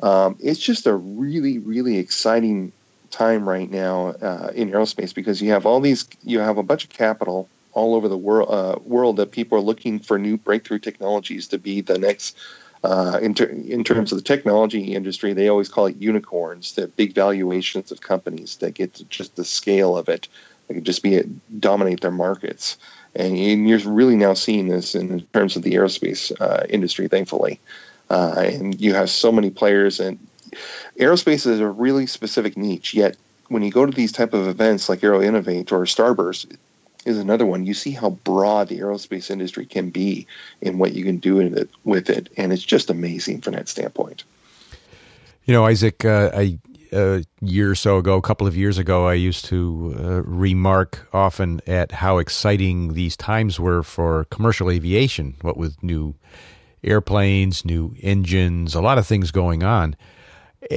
um, 0.00 0.36
it's 0.38 0.60
just 0.60 0.86
a 0.86 0.94
really, 0.94 1.58
really 1.58 1.98
exciting 1.98 2.70
time 3.10 3.48
right 3.48 3.68
now 3.68 4.10
uh, 4.22 4.52
in 4.54 4.70
aerospace 4.70 5.12
because 5.12 5.42
you 5.42 5.50
have 5.50 5.66
all 5.66 5.80
these, 5.80 6.06
you 6.22 6.38
have 6.38 6.56
a 6.56 6.62
bunch 6.62 6.84
of 6.84 6.90
capital 6.90 7.48
all 7.72 7.94
over 7.94 8.08
the 8.08 8.16
world, 8.16 8.48
uh, 8.50 8.78
world 8.84 9.16
that 9.16 9.30
people 9.30 9.56
are 9.56 9.62
looking 9.62 9.98
for 9.98 10.18
new 10.18 10.36
breakthrough 10.36 10.78
technologies 10.78 11.48
to 11.48 11.58
be 11.58 11.80
the 11.80 11.98
next. 11.98 12.36
Uh, 12.82 13.18
in, 13.20 13.34
ter- 13.34 13.44
in 13.44 13.84
terms 13.84 14.10
of 14.10 14.16
the 14.16 14.24
technology 14.24 14.94
industry, 14.94 15.34
they 15.34 15.48
always 15.48 15.68
call 15.68 15.84
it 15.84 15.96
unicorns, 15.96 16.76
the 16.76 16.86
big 16.86 17.14
valuations 17.14 17.92
of 17.92 18.00
companies 18.00 18.56
that 18.56 18.72
get 18.72 19.02
just 19.10 19.36
the 19.36 19.44
scale 19.44 19.98
of 19.98 20.08
it. 20.08 20.28
They 20.66 20.74
can 20.74 20.84
just 20.84 21.02
be 21.02 21.16
it, 21.16 21.60
dominate 21.60 22.00
their 22.00 22.10
markets. 22.10 22.78
And 23.14 23.68
you're 23.68 23.80
really 23.80 24.16
now 24.16 24.32
seeing 24.32 24.68
this 24.68 24.94
in 24.94 25.20
terms 25.34 25.56
of 25.56 25.62
the 25.62 25.74
aerospace 25.74 26.32
uh, 26.40 26.64
industry, 26.70 27.06
thankfully 27.06 27.60
uh, 28.10 28.34
and 28.36 28.78
you 28.80 28.92
have 28.92 29.08
so 29.08 29.32
many 29.32 29.50
players. 29.50 30.00
And 30.00 30.18
aerospace 30.98 31.46
is 31.46 31.60
a 31.60 31.68
really 31.68 32.06
specific 32.06 32.56
niche. 32.56 32.92
Yet 32.92 33.16
when 33.48 33.62
you 33.62 33.70
go 33.70 33.86
to 33.86 33.92
these 33.92 34.12
type 34.12 34.34
of 34.34 34.48
events 34.48 34.88
like 34.88 35.02
Aero 35.02 35.22
Innovate 35.22 35.72
or 35.72 35.84
Starburst, 35.84 36.56
is 37.04 37.18
another 37.18 37.46
one. 37.46 37.66
You 37.66 37.74
see 37.74 37.92
how 37.92 38.10
broad 38.10 38.68
the 38.68 38.78
aerospace 38.78 39.30
industry 39.30 39.66
can 39.66 39.90
be 39.90 40.26
in 40.60 40.78
what 40.78 40.92
you 40.92 41.04
can 41.04 41.18
do 41.18 41.40
it, 41.40 41.70
with 41.84 42.10
it, 42.10 42.28
and 42.36 42.52
it's 42.52 42.64
just 42.64 42.90
amazing 42.90 43.40
from 43.40 43.54
that 43.54 43.68
standpoint. 43.68 44.24
You 45.44 45.54
know, 45.54 45.66
Isaac, 45.66 46.04
uh, 46.04 46.30
a, 46.34 46.58
a, 46.92 47.24
year 47.40 47.70
or 47.70 47.74
so 47.74 47.98
ago, 47.98 48.16
a 48.16 48.22
couple 48.22 48.46
of 48.46 48.56
years 48.56 48.78
ago, 48.78 49.06
I 49.08 49.14
used 49.14 49.46
to 49.46 49.94
uh, 49.98 50.22
remark 50.22 51.08
often 51.12 51.60
at 51.66 51.92
how 51.92 52.18
exciting 52.18 52.94
these 52.94 53.16
times 53.16 53.58
were 53.58 53.82
for 53.82 54.26
commercial 54.26 54.70
aviation. 54.70 55.36
What 55.40 55.56
with 55.56 55.82
new 55.82 56.14
airplanes, 56.84 57.64
new 57.64 57.94
engines, 58.02 58.74
a 58.74 58.80
lot 58.80 58.98
of 58.98 59.06
things 59.06 59.30
going 59.30 59.62
on. 59.62 59.96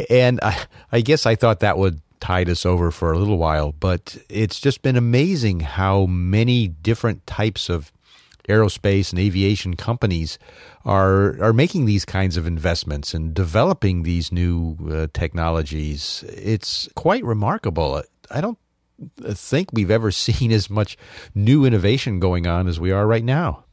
And 0.09 0.39
I, 0.41 0.65
I 0.91 1.01
guess 1.01 1.25
I 1.25 1.35
thought 1.35 1.59
that 1.59 1.77
would 1.77 2.01
tide 2.23 2.49
us 2.49 2.65
over 2.65 2.89
for 2.89 3.11
a 3.11 3.19
little 3.19 3.37
while, 3.37 3.73
but 3.73 4.17
it's 4.29 4.61
just 4.61 4.81
been 4.81 4.95
amazing 4.95 5.59
how 5.59 6.05
many 6.05 6.69
different 6.69 7.27
types 7.27 7.67
of 7.67 7.91
aerospace 8.47 9.11
and 9.11 9.19
aviation 9.19 9.75
companies 9.75 10.39
are 10.85 11.37
are 11.41 11.51
making 11.51 11.85
these 11.85 12.05
kinds 12.05 12.37
of 12.37 12.47
investments 12.47 13.13
and 13.13 13.33
developing 13.33 14.03
these 14.03 14.31
new 14.31 14.77
uh, 14.89 15.07
technologies. 15.13 16.23
It's 16.29 16.87
quite 16.95 17.25
remarkable. 17.25 18.01
I 18.31 18.39
don't 18.39 18.57
think 19.25 19.71
we've 19.73 19.91
ever 19.91 20.11
seen 20.25 20.53
as 20.53 20.69
much 20.69 20.97
new 21.35 21.65
innovation 21.65 22.21
going 22.21 22.47
on 22.47 22.69
as 22.69 22.79
we 22.79 22.91
are 22.91 23.05
right 23.05 23.25
now 23.25 23.65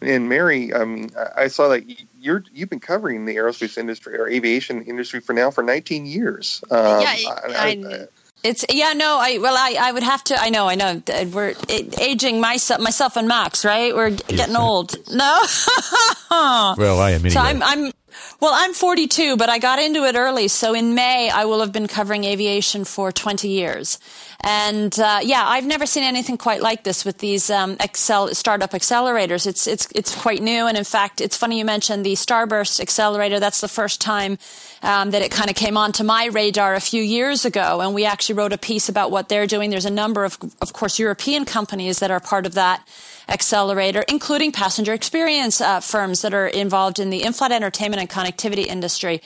and 0.00 0.28
Mary, 0.28 0.74
I 0.74 0.84
mean, 0.84 1.10
I 1.36 1.48
saw 1.48 1.68
that 1.68 1.84
you're 2.20 2.44
you've 2.52 2.70
been 2.70 2.80
covering 2.80 3.24
the 3.24 3.36
aerospace 3.36 3.78
industry 3.78 4.18
or 4.18 4.28
aviation 4.28 4.82
industry 4.82 5.20
for 5.20 5.32
now 5.32 5.50
for 5.50 5.62
19 5.62 6.06
years. 6.06 6.62
Um, 6.70 7.00
yeah, 7.00 7.16
I, 7.26 7.42
I, 7.48 7.66
I, 7.68 8.06
it's 8.44 8.64
yeah 8.68 8.92
no 8.92 9.18
I 9.18 9.38
well 9.38 9.56
I, 9.56 9.76
I 9.80 9.92
would 9.92 10.02
have 10.02 10.22
to 10.24 10.40
I 10.40 10.50
know 10.50 10.68
I 10.68 10.74
know 10.74 11.02
we're 11.32 11.54
aging 12.00 12.40
myself 12.40 12.80
myself 12.80 13.16
and 13.16 13.26
Max 13.26 13.64
right 13.64 13.94
we're 13.94 14.10
getting 14.10 14.54
old 14.54 14.94
no 15.10 15.44
well 16.30 17.00
I 17.00 17.12
am 17.12 17.20
anyway. 17.20 17.30
so 17.30 17.40
I'm 17.40 17.62
I'm 17.62 17.92
well, 18.40 18.52
I'm 18.54 18.74
42, 18.74 19.36
but 19.36 19.48
I 19.48 19.58
got 19.58 19.78
into 19.78 20.04
it 20.04 20.14
early. 20.14 20.48
So 20.48 20.74
in 20.74 20.94
May, 20.94 21.30
I 21.30 21.44
will 21.44 21.60
have 21.60 21.72
been 21.72 21.88
covering 21.88 22.24
aviation 22.24 22.84
for 22.84 23.12
20 23.12 23.48
years. 23.48 23.98
And 24.40 24.98
uh, 25.00 25.20
yeah, 25.22 25.42
I've 25.44 25.66
never 25.66 25.86
seen 25.86 26.04
anything 26.04 26.36
quite 26.36 26.60
like 26.60 26.84
this 26.84 27.04
with 27.04 27.18
these 27.18 27.50
um, 27.50 27.76
Excel 27.80 28.34
startup 28.34 28.70
accelerators. 28.70 29.46
It's 29.46 29.66
it's 29.66 29.88
it's 29.94 30.14
quite 30.14 30.42
new, 30.42 30.66
and 30.66 30.76
in 30.76 30.84
fact, 30.84 31.20
it's 31.20 31.36
funny 31.36 31.58
you 31.58 31.64
mentioned 31.64 32.04
the 32.04 32.12
Starburst 32.14 32.80
accelerator. 32.80 33.40
That's 33.40 33.60
the 33.60 33.68
first 33.68 34.00
time 34.00 34.38
um, 34.82 35.10
that 35.10 35.22
it 35.22 35.30
kind 35.30 35.50
of 35.50 35.56
came 35.56 35.76
onto 35.76 36.04
my 36.04 36.26
radar 36.26 36.74
a 36.74 36.80
few 36.80 37.02
years 37.02 37.44
ago, 37.44 37.80
and 37.80 37.94
we 37.94 38.04
actually 38.04 38.36
wrote 38.36 38.52
a 38.52 38.58
piece 38.58 38.88
about 38.88 39.10
what 39.10 39.28
they're 39.28 39.46
doing. 39.46 39.70
There's 39.70 39.84
a 39.84 39.90
number 39.90 40.24
of, 40.24 40.38
of 40.60 40.72
course, 40.72 40.98
European 40.98 41.44
companies 41.44 41.98
that 41.98 42.10
are 42.10 42.20
part 42.20 42.46
of 42.46 42.54
that 42.54 42.86
accelerator, 43.28 44.04
including 44.08 44.52
passenger 44.52 44.92
experience 44.92 45.60
uh, 45.60 45.80
firms 45.80 46.22
that 46.22 46.32
are 46.32 46.46
involved 46.46 46.98
in 46.98 47.10
the 47.10 47.24
in-flight 47.24 47.50
entertainment 47.50 48.00
and 48.00 48.08
connectivity 48.08 48.66
industry. 48.66 49.20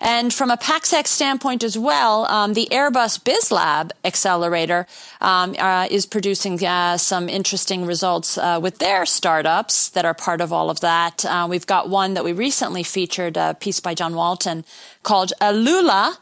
And 0.00 0.32
from 0.32 0.50
a 0.50 0.56
PaxEx 0.56 1.06
standpoint 1.06 1.62
as 1.62 1.78
well, 1.78 2.26
um, 2.26 2.54
the 2.54 2.68
Airbus 2.70 3.20
BizLab 3.22 3.92
accelerator 4.04 4.86
um, 5.20 5.54
uh, 5.58 5.86
is 5.90 6.06
producing 6.06 6.64
uh, 6.64 6.96
some 6.98 7.28
interesting 7.28 7.86
results 7.86 8.36
uh, 8.38 8.58
with 8.62 8.78
their 8.78 9.06
startups 9.06 9.88
that 9.90 10.04
are 10.04 10.14
part 10.14 10.40
of 10.40 10.52
all 10.52 10.70
of 10.70 10.80
that. 10.80 11.24
Uh, 11.24 11.46
we've 11.48 11.66
got 11.66 11.88
one 11.88 12.14
that 12.14 12.24
we 12.24 12.32
recently 12.32 12.82
featured, 12.82 13.36
a 13.36 13.54
piece 13.54 13.80
by 13.80 13.94
John 13.94 14.14
Walton 14.14 14.64
called 15.02 15.32
Alula. 15.40 16.16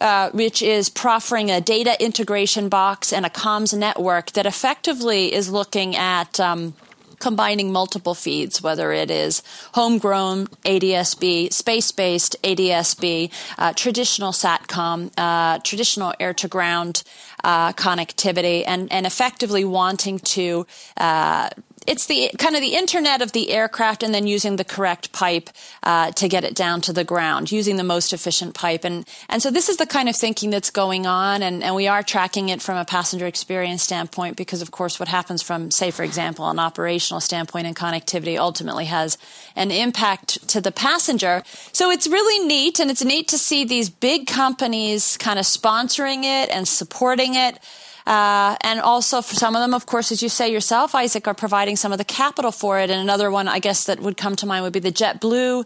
Uh, 0.00 0.30
which 0.30 0.62
is 0.62 0.88
proffering 0.88 1.50
a 1.50 1.60
data 1.60 1.94
integration 2.02 2.70
box 2.70 3.12
and 3.12 3.26
a 3.26 3.28
comms 3.28 3.76
network 3.76 4.32
that 4.32 4.46
effectively 4.46 5.30
is 5.30 5.50
looking 5.50 5.94
at 5.94 6.40
um, 6.40 6.72
combining 7.20 7.70
multiple 7.72 8.14
feeds, 8.14 8.60
whether 8.60 8.92
it 8.92 9.10
is 9.10 9.42
homegrown 9.74 10.46
ADSB, 10.64 11.52
space 11.52 11.92
based 11.92 12.36
ADSB, 12.42 13.30
uh, 13.58 13.72
traditional 13.74 14.32
SATCOM, 14.32 15.12
uh, 15.16 15.58
traditional 15.62 16.12
air 16.18 16.34
to 16.34 16.48
ground 16.48 17.04
uh, 17.44 17.72
connectivity, 17.74 18.64
and, 18.66 18.90
and 18.92 19.06
effectively 19.06 19.64
wanting 19.64 20.18
to 20.18 20.66
uh, 20.96 21.50
it's 21.86 22.06
the 22.06 22.30
kind 22.38 22.54
of 22.54 22.60
the 22.60 22.74
internet 22.74 23.22
of 23.22 23.32
the 23.32 23.50
aircraft 23.50 24.02
and 24.02 24.14
then 24.14 24.26
using 24.26 24.56
the 24.56 24.64
correct 24.64 25.12
pipe 25.12 25.48
uh, 25.82 26.10
to 26.12 26.28
get 26.28 26.44
it 26.44 26.54
down 26.54 26.80
to 26.82 26.92
the 26.92 27.04
ground 27.04 27.50
using 27.50 27.76
the 27.76 27.84
most 27.84 28.12
efficient 28.12 28.54
pipe. 28.54 28.84
And 28.84 29.06
and 29.28 29.42
so 29.42 29.50
this 29.50 29.68
is 29.68 29.78
the 29.78 29.86
kind 29.86 30.08
of 30.08 30.16
thinking 30.16 30.50
that's 30.50 30.70
going 30.70 31.06
on 31.06 31.42
and, 31.42 31.62
and 31.62 31.74
we 31.74 31.88
are 31.88 32.02
tracking 32.02 32.50
it 32.50 32.60
from 32.60 32.76
a 32.76 32.84
passenger 32.84 33.26
experience 33.26 33.82
standpoint 33.82 34.36
because 34.36 34.60
of 34.60 34.70
course 34.70 35.00
what 35.00 35.08
happens 35.08 35.42
from 35.42 35.70
say 35.70 35.90
for 35.90 36.02
example 36.02 36.48
an 36.48 36.58
operational 36.58 37.20
standpoint 37.20 37.66
and 37.66 37.76
connectivity 37.76 38.38
ultimately 38.38 38.84
has 38.84 39.16
an 39.56 39.70
impact 39.70 40.46
to 40.48 40.60
the 40.60 40.72
passenger. 40.72 41.42
So 41.72 41.90
it's 41.90 42.06
really 42.06 42.46
neat 42.46 42.78
and 42.78 42.90
it's 42.90 43.04
neat 43.04 43.28
to 43.28 43.38
see 43.38 43.64
these 43.64 43.88
big 43.88 44.26
companies 44.26 45.16
kind 45.16 45.38
of 45.38 45.46
sponsoring 45.46 46.24
it 46.24 46.50
and 46.50 46.68
supporting 46.68 47.34
it 47.34 47.58
uh, 48.06 48.56
and 48.62 48.80
also 48.80 49.22
for 49.22 49.34
some 49.34 49.54
of 49.56 49.60
them, 49.60 49.74
of 49.74 49.86
course, 49.86 50.12
as 50.12 50.22
you 50.22 50.28
say 50.28 50.50
yourself, 50.50 50.94
Isaac, 50.94 51.26
are 51.28 51.34
providing 51.34 51.76
some 51.76 51.92
of 51.92 51.98
the 51.98 52.04
capital 52.04 52.52
for 52.52 52.78
it. 52.78 52.90
And 52.90 53.00
another 53.00 53.30
one, 53.30 53.48
I 53.48 53.58
guess, 53.58 53.84
that 53.84 54.00
would 54.00 54.16
come 54.16 54.36
to 54.36 54.46
mind 54.46 54.64
would 54.64 54.72
be 54.72 54.80
the 54.80 54.92
JetBlue 54.92 55.64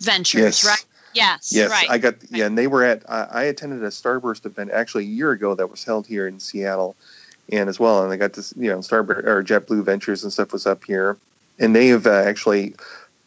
Ventures, 0.00 0.40
yes. 0.40 0.64
right? 0.64 0.84
Yes, 1.14 1.52
yes, 1.52 1.70
right. 1.70 1.90
I 1.90 1.98
got 1.98 2.16
yeah, 2.30 2.46
and 2.46 2.56
they 2.56 2.66
were 2.66 2.84
at. 2.84 3.02
I, 3.10 3.22
I 3.30 3.42
attended 3.44 3.82
a 3.82 3.88
Starburst 3.88 4.46
event 4.46 4.70
actually 4.70 5.04
a 5.04 5.08
year 5.08 5.32
ago 5.32 5.54
that 5.54 5.68
was 5.70 5.82
held 5.82 6.06
here 6.06 6.28
in 6.28 6.38
Seattle, 6.38 6.94
and 7.50 7.68
as 7.68 7.80
well, 7.80 8.04
and 8.04 8.12
I 8.12 8.16
got 8.16 8.34
this, 8.34 8.52
you 8.56 8.70
know, 8.70 8.78
Starburst 8.78 9.24
or 9.24 9.42
JetBlue 9.42 9.82
Ventures 9.84 10.22
and 10.22 10.32
stuff 10.32 10.52
was 10.52 10.66
up 10.66 10.84
here, 10.84 11.16
and 11.58 11.74
they 11.74 11.88
have 11.88 12.06
uh, 12.06 12.10
actually 12.10 12.74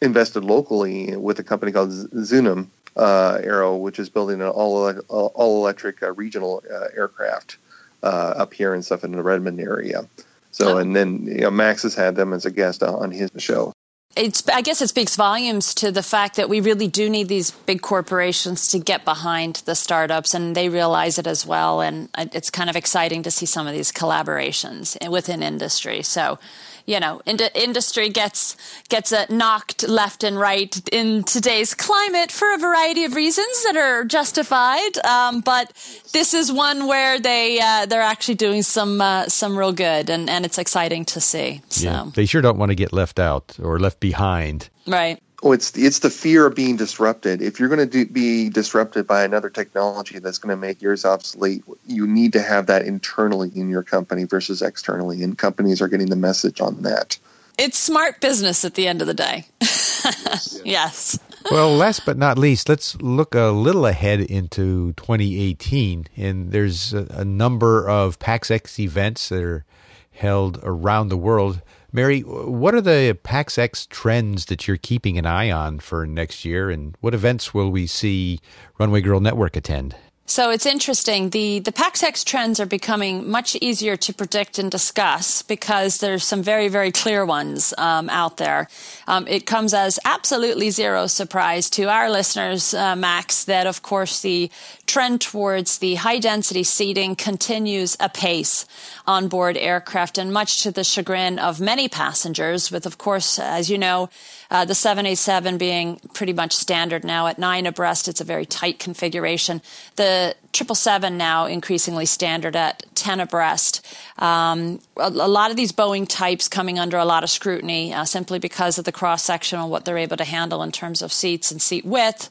invested 0.00 0.44
locally 0.44 1.16
with 1.16 1.38
a 1.38 1.42
company 1.42 1.72
called 1.72 1.90
Zunum 1.90 2.68
uh, 2.96 3.40
Aero, 3.42 3.76
which 3.76 3.98
is 3.98 4.08
building 4.08 4.40
an 4.40 4.48
all 4.48 4.90
all 5.08 5.58
electric 5.58 6.02
uh, 6.02 6.12
regional 6.12 6.62
uh, 6.72 6.86
aircraft 6.96 7.56
uh, 8.02 8.34
up 8.36 8.54
here 8.54 8.74
and 8.74 8.84
stuff 8.84 9.04
in 9.04 9.12
the 9.12 9.22
Redmond 9.22 9.60
area. 9.60 10.08
So, 10.50 10.76
and 10.76 10.94
then 10.94 11.24
you 11.24 11.40
know, 11.40 11.50
Max 11.50 11.82
has 11.82 11.94
had 11.94 12.14
them 12.14 12.32
as 12.32 12.44
a 12.44 12.50
guest 12.50 12.82
on 12.82 13.10
his 13.10 13.30
show. 13.38 13.72
It's, 14.14 14.46
I 14.46 14.60
guess 14.60 14.82
it 14.82 14.88
speaks 14.88 15.16
volumes 15.16 15.74
to 15.76 15.90
the 15.90 16.02
fact 16.02 16.36
that 16.36 16.50
we 16.50 16.60
really 16.60 16.86
do 16.86 17.08
need 17.08 17.28
these 17.28 17.50
big 17.50 17.80
corporations 17.80 18.68
to 18.68 18.78
get 18.78 19.06
behind 19.06 19.62
the 19.64 19.74
startups, 19.74 20.34
and 20.34 20.54
they 20.54 20.68
realize 20.68 21.18
it 21.18 21.26
as 21.26 21.46
well. 21.46 21.80
And 21.80 22.10
it's 22.18 22.50
kind 22.50 22.68
of 22.68 22.76
exciting 22.76 23.22
to 23.22 23.30
see 23.30 23.46
some 23.46 23.66
of 23.66 23.72
these 23.72 23.90
collaborations 23.90 24.98
within 25.10 25.42
industry. 25.42 26.02
So, 26.02 26.38
you 26.86 27.00
know, 27.00 27.22
ind- 27.26 27.50
industry 27.54 28.08
gets 28.08 28.56
gets 28.88 29.12
uh, 29.12 29.26
knocked 29.28 29.88
left 29.88 30.24
and 30.24 30.38
right 30.38 30.80
in 30.90 31.24
today's 31.24 31.74
climate 31.74 32.30
for 32.32 32.52
a 32.54 32.58
variety 32.58 33.04
of 33.04 33.14
reasons 33.14 33.64
that 33.64 33.76
are 33.76 34.04
justified. 34.04 34.98
Um, 35.04 35.40
but 35.40 35.72
this 36.12 36.34
is 36.34 36.52
one 36.52 36.86
where 36.86 37.18
they 37.20 37.60
uh, 37.60 37.86
they're 37.86 38.02
actually 38.02 38.36
doing 38.36 38.62
some 38.62 39.00
uh, 39.00 39.28
some 39.28 39.56
real 39.56 39.72
good, 39.72 40.10
and, 40.10 40.28
and 40.28 40.44
it's 40.44 40.58
exciting 40.58 41.04
to 41.06 41.20
see. 41.20 41.62
So. 41.68 41.84
Yeah, 41.84 42.10
they 42.14 42.26
sure 42.26 42.42
don't 42.42 42.58
want 42.58 42.70
to 42.70 42.76
get 42.76 42.92
left 42.92 43.18
out 43.18 43.56
or 43.62 43.78
left 43.78 44.00
behind. 44.00 44.68
Right. 44.86 45.20
Oh, 45.44 45.50
it's 45.50 45.76
it's 45.76 45.98
the 45.98 46.10
fear 46.10 46.46
of 46.46 46.54
being 46.54 46.76
disrupted. 46.76 47.42
If 47.42 47.58
you're 47.58 47.68
going 47.68 47.90
to 47.90 48.06
be 48.06 48.48
disrupted 48.48 49.08
by 49.08 49.24
another 49.24 49.50
technology 49.50 50.20
that's 50.20 50.38
going 50.38 50.54
to 50.54 50.56
make 50.56 50.80
yours 50.80 51.04
obsolete, 51.04 51.64
you 51.86 52.06
need 52.06 52.32
to 52.34 52.42
have 52.42 52.66
that 52.66 52.82
internally 52.82 53.50
in 53.54 53.68
your 53.68 53.82
company 53.82 54.22
versus 54.24 54.62
externally, 54.62 55.22
and 55.22 55.36
companies 55.36 55.82
are 55.82 55.88
getting 55.88 56.10
the 56.10 56.16
message 56.16 56.60
on 56.60 56.82
that. 56.82 57.18
It's 57.58 57.76
smart 57.76 58.20
business 58.20 58.64
at 58.64 58.74
the 58.74 58.86
end 58.86 59.00
of 59.02 59.08
the 59.08 59.14
day. 59.14 59.46
yes. 59.60 60.60
yes. 60.64 61.18
well, 61.50 61.74
last 61.74 62.06
but 62.06 62.16
not 62.16 62.38
least, 62.38 62.68
let's 62.68 62.94
look 63.02 63.34
a 63.34 63.50
little 63.50 63.86
ahead 63.86 64.20
into 64.20 64.92
2018, 64.92 66.06
and 66.16 66.52
there's 66.52 66.94
a, 66.94 67.06
a 67.10 67.24
number 67.24 67.88
of 67.88 68.18
PaxEx 68.18 68.78
events 68.78 69.28
that 69.28 69.42
are 69.42 69.64
held 70.12 70.60
around 70.62 71.08
the 71.08 71.16
world. 71.16 71.62
Mary, 71.94 72.20
what 72.20 72.74
are 72.74 72.80
the 72.80 73.18
PaxEx 73.22 73.86
trends 73.86 74.46
that 74.46 74.66
you're 74.66 74.78
keeping 74.78 75.18
an 75.18 75.26
eye 75.26 75.50
on 75.50 75.78
for 75.78 76.06
next 76.06 76.42
year, 76.42 76.70
and 76.70 76.96
what 77.00 77.12
events 77.12 77.52
will 77.52 77.70
we 77.70 77.86
see 77.86 78.40
Runway 78.78 79.02
Girl 79.02 79.20
Network 79.20 79.56
attend? 79.56 79.94
So 80.24 80.50
it's 80.50 80.66
interesting. 80.66 81.30
The 81.30 81.58
the 81.58 81.72
PaxEx 81.72 82.24
trends 82.24 82.60
are 82.60 82.66
becoming 82.66 83.28
much 83.28 83.56
easier 83.60 83.96
to 83.96 84.14
predict 84.14 84.58
and 84.58 84.70
discuss 84.70 85.42
because 85.42 85.98
there's 85.98 86.24
some 86.24 86.42
very 86.42 86.68
very 86.68 86.92
clear 86.92 87.26
ones 87.26 87.74
um, 87.76 88.08
out 88.08 88.36
there. 88.36 88.68
Um, 89.08 89.26
it 89.26 89.46
comes 89.46 89.74
as 89.74 89.98
absolutely 90.04 90.70
zero 90.70 91.08
surprise 91.08 91.68
to 91.70 91.88
our 91.90 92.08
listeners, 92.08 92.72
uh, 92.72 92.94
Max, 92.94 93.44
that 93.44 93.66
of 93.66 93.82
course 93.82 94.22
the 94.22 94.50
trend 94.86 95.20
towards 95.20 95.78
the 95.78 95.96
high 95.96 96.20
density 96.20 96.62
seating 96.62 97.16
continues 97.16 97.96
apace 97.98 98.64
on 99.06 99.26
board 99.26 99.56
aircraft, 99.56 100.18
and 100.18 100.32
much 100.32 100.62
to 100.62 100.70
the 100.70 100.84
chagrin 100.84 101.40
of 101.40 101.60
many 101.60 101.88
passengers. 101.88 102.70
With 102.70 102.86
of 102.86 102.96
course, 102.96 103.40
as 103.40 103.68
you 103.68 103.76
know 103.76 104.08
uh, 104.52 104.64
the 104.64 104.74
787 104.74 105.58
being 105.58 106.00
pretty 106.14 106.32
much 106.32 106.54
standard 106.54 107.04
now 107.04 107.26
at 107.26 107.38
nine 107.38 107.66
abreast, 107.66 108.06
it's 108.06 108.20
a 108.20 108.24
very 108.24 108.46
tight 108.46 108.78
configuration. 108.78 109.60
The 109.96 110.11
777 110.12 111.16
now 111.16 111.46
increasingly 111.46 112.06
standard 112.06 112.54
at 112.56 112.84
10 112.94 113.20
abreast. 113.20 113.84
Um, 114.18 114.80
a, 114.96 115.08
a, 115.08 115.28
lot 115.28 115.50
of 115.50 115.56
these 115.56 115.72
Boeing 115.72 116.06
types 116.08 116.48
coming 116.48 116.78
under 116.78 116.98
a 116.98 117.04
lot 117.04 117.24
of 117.24 117.30
scrutiny 117.30 117.92
uh, 117.94 118.04
simply 118.04 118.38
because 118.38 118.78
of 118.78 118.84
the 118.84 118.92
cross 118.92 119.22
section 119.22 119.58
and 119.58 119.70
what 119.70 119.84
they're 119.84 119.98
able 119.98 120.16
to 120.16 120.24
handle 120.24 120.62
in 120.62 120.72
terms 120.72 121.02
of 121.02 121.12
seats 121.12 121.50
and 121.50 121.60
seat 121.60 121.84
width. 121.84 122.30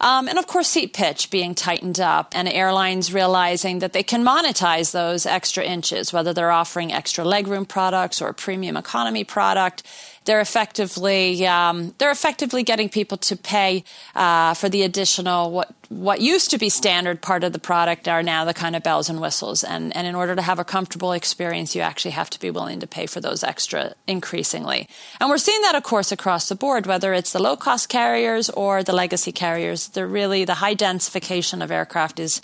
Um, 0.00 0.28
and 0.28 0.38
of 0.38 0.46
course, 0.46 0.68
seat 0.68 0.92
pitch 0.92 1.30
being 1.30 1.54
tightened 1.54 1.98
up, 1.98 2.32
and 2.36 2.48
airlines 2.48 3.14
realizing 3.14 3.78
that 3.78 3.92
they 3.94 4.02
can 4.02 4.22
monetize 4.22 4.92
those 4.92 5.24
extra 5.24 5.64
inches, 5.64 6.12
whether 6.12 6.34
they're 6.34 6.50
offering 6.50 6.92
extra 6.92 7.24
legroom 7.24 7.66
products 7.66 8.20
or 8.20 8.28
a 8.28 8.34
premium 8.34 8.76
economy 8.76 9.24
product 9.24 9.82
they're 10.26 10.40
effectively 10.40 11.46
um, 11.46 11.94
they're 11.98 12.10
effectively 12.10 12.62
getting 12.62 12.88
people 12.88 13.16
to 13.16 13.36
pay 13.36 13.84
uh, 14.14 14.54
for 14.54 14.68
the 14.68 14.82
additional 14.82 15.50
what 15.50 15.72
what 15.88 16.20
used 16.20 16.50
to 16.50 16.58
be 16.58 16.68
standard 16.68 17.22
part 17.22 17.44
of 17.44 17.52
the 17.52 17.58
product 17.58 18.08
are 18.08 18.22
now 18.22 18.44
the 18.44 18.52
kind 18.52 18.74
of 18.74 18.82
bells 18.82 19.08
and 19.08 19.20
whistles. 19.20 19.64
And 19.64 19.96
and 19.96 20.06
in 20.06 20.14
order 20.14 20.36
to 20.36 20.42
have 20.42 20.58
a 20.58 20.64
comfortable 20.64 21.12
experience, 21.12 21.74
you 21.74 21.80
actually 21.80 22.10
have 22.10 22.28
to 22.30 22.40
be 22.40 22.50
willing 22.50 22.80
to 22.80 22.86
pay 22.86 23.06
for 23.06 23.20
those 23.20 23.42
extra 23.42 23.94
increasingly. 24.06 24.88
And 25.20 25.30
we're 25.30 25.38
seeing 25.38 25.62
that, 25.62 25.74
of 25.74 25.82
course, 25.82 26.12
across 26.12 26.48
the 26.48 26.54
board, 26.54 26.86
whether 26.86 27.14
it's 27.14 27.32
the 27.32 27.42
low 27.42 27.56
cost 27.56 27.88
carriers 27.88 28.50
or 28.50 28.82
the 28.82 28.92
legacy 28.92 29.32
carriers. 29.32 29.88
They're 29.88 30.06
really 30.06 30.44
the 30.44 30.54
high 30.54 30.74
densification 30.74 31.62
of 31.62 31.70
aircraft 31.70 32.18
is 32.18 32.42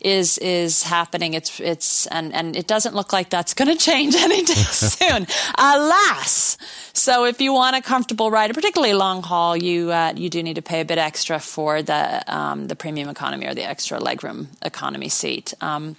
is 0.00 0.38
is 0.38 0.82
happening. 0.82 1.34
It's 1.34 1.60
it's 1.60 2.06
and 2.06 2.34
and 2.34 2.56
it 2.56 2.66
doesn't 2.66 2.94
look 2.94 3.12
like 3.12 3.30
that's 3.30 3.54
going 3.54 3.68
to 3.76 3.76
change 3.76 4.14
any 4.14 4.38
anytime 4.38 4.56
soon, 4.64 5.26
alas. 5.58 6.56
So 7.00 7.24
if 7.24 7.40
you 7.40 7.54
want 7.54 7.76
a 7.76 7.80
comfortable 7.80 8.30
ride, 8.30 8.52
particularly 8.52 8.92
long 8.92 9.22
haul, 9.22 9.56
you 9.56 9.90
uh, 9.90 10.12
you 10.14 10.28
do 10.28 10.42
need 10.42 10.56
to 10.56 10.62
pay 10.62 10.82
a 10.82 10.84
bit 10.84 10.98
extra 10.98 11.40
for 11.40 11.80
the 11.80 12.22
um, 12.28 12.66
the 12.66 12.76
premium 12.76 13.08
economy 13.08 13.46
or 13.46 13.54
the 13.54 13.64
extra 13.64 13.98
legroom 13.98 14.48
economy 14.62 15.08
seat. 15.08 15.54
Um, 15.62 15.96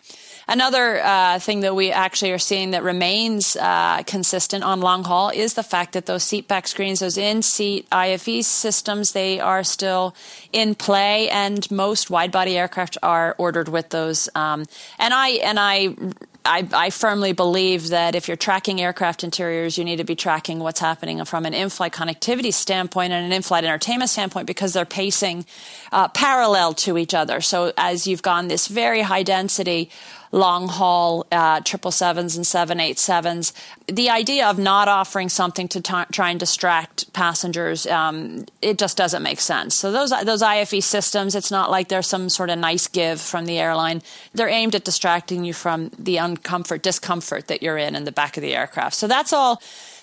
Another 0.51 0.99
uh, 1.01 1.39
thing 1.39 1.61
that 1.61 1.75
we 1.75 1.91
actually 1.91 2.31
are 2.31 2.37
seeing 2.39 2.71
that 2.71 2.83
remains 2.83 3.55
uh, 3.55 4.03
consistent 4.03 4.65
on 4.65 4.81
long 4.81 5.05
haul 5.05 5.29
is 5.29 5.53
the 5.53 5.63
fact 5.63 5.93
that 5.93 6.07
those 6.07 6.23
seat 6.23 6.49
back 6.49 6.67
screens, 6.67 6.99
those 6.99 7.17
in 7.17 7.41
seat 7.41 7.87
IFE 7.89 8.43
systems, 8.43 9.13
they 9.13 9.39
are 9.39 9.63
still 9.63 10.13
in 10.51 10.75
play, 10.75 11.29
and 11.29 11.71
most 11.71 12.09
wide 12.09 12.33
body 12.33 12.57
aircraft 12.57 12.97
are 13.01 13.33
ordered 13.37 13.69
with 13.69 13.91
those. 13.91 14.27
Um, 14.35 14.65
and 14.99 15.13
I 15.13 15.29
and 15.29 15.57
I 15.57 15.95
I, 16.43 16.67
I, 16.73 16.89
firmly 16.89 17.33
believe 17.33 17.89
that 17.89 18.15
if 18.15 18.27
you're 18.27 18.37
tracking 18.37 18.81
aircraft 18.81 19.23
interiors, 19.23 19.77
you 19.77 19.85
need 19.85 19.97
to 19.97 20.03
be 20.03 20.15
tracking 20.15 20.59
what's 20.59 20.79
happening 20.79 21.23
from 21.25 21.45
an 21.45 21.53
in-flight 21.53 21.93
connectivity 21.93 22.51
standpoint 22.51 23.13
and 23.13 23.25
an 23.25 23.31
in-flight 23.31 23.63
entertainment 23.63 24.09
standpoint 24.09 24.47
because 24.47 24.73
they're 24.73 24.85
pacing 24.85 25.45
uh, 25.91 26.07
parallel 26.07 26.73
to 26.73 26.97
each 26.97 27.13
other. 27.13 27.41
So 27.41 27.73
as 27.77 28.07
you've 28.07 28.23
gone 28.23 28.47
this 28.47 28.67
very 28.67 29.01
high 29.01 29.23
density 29.23 29.91
long 30.31 30.67
haul 30.67 31.25
uh, 31.31 31.59
triple 31.61 31.91
sevens 31.91 32.35
and 32.35 32.45
seven 32.45 32.79
eight 32.79 32.97
sevens. 32.97 33.53
The 33.87 34.09
idea 34.09 34.47
of 34.47 34.57
not 34.57 34.87
offering 34.87 35.29
something 35.29 35.67
to 35.69 35.81
t- 35.81 36.03
try 36.11 36.29
and 36.29 36.39
distract 36.39 37.11
passengers, 37.13 37.85
um, 37.87 38.45
it 38.61 38.77
just 38.77 38.97
doesn't 38.97 39.23
make 39.23 39.39
sense. 39.39 39.75
So 39.75 39.91
those 39.91 40.11
those 40.23 40.41
IFE 40.41 40.83
systems, 40.83 41.35
it's 41.35 41.51
not 41.51 41.69
like 41.69 41.89
there's 41.89 42.07
some 42.07 42.29
sort 42.29 42.49
of 42.49 42.59
nice 42.59 42.87
give 42.87 43.19
from 43.19 43.45
the 43.45 43.59
airline. 43.59 44.01
They're 44.33 44.49
aimed 44.49 44.75
at 44.75 44.83
distracting 44.83 45.43
you 45.43 45.53
from 45.53 45.91
the 45.97 46.17
uncomfort, 46.17 46.81
discomfort 46.81 47.47
that 47.47 47.61
you're 47.61 47.77
in 47.77 47.95
in 47.95 48.05
the 48.05 48.11
back 48.11 48.37
of 48.37 48.41
the 48.41 48.55
aircraft. 48.55 48.95
So 48.95 49.07
that's 49.07 49.33
all 49.33 49.61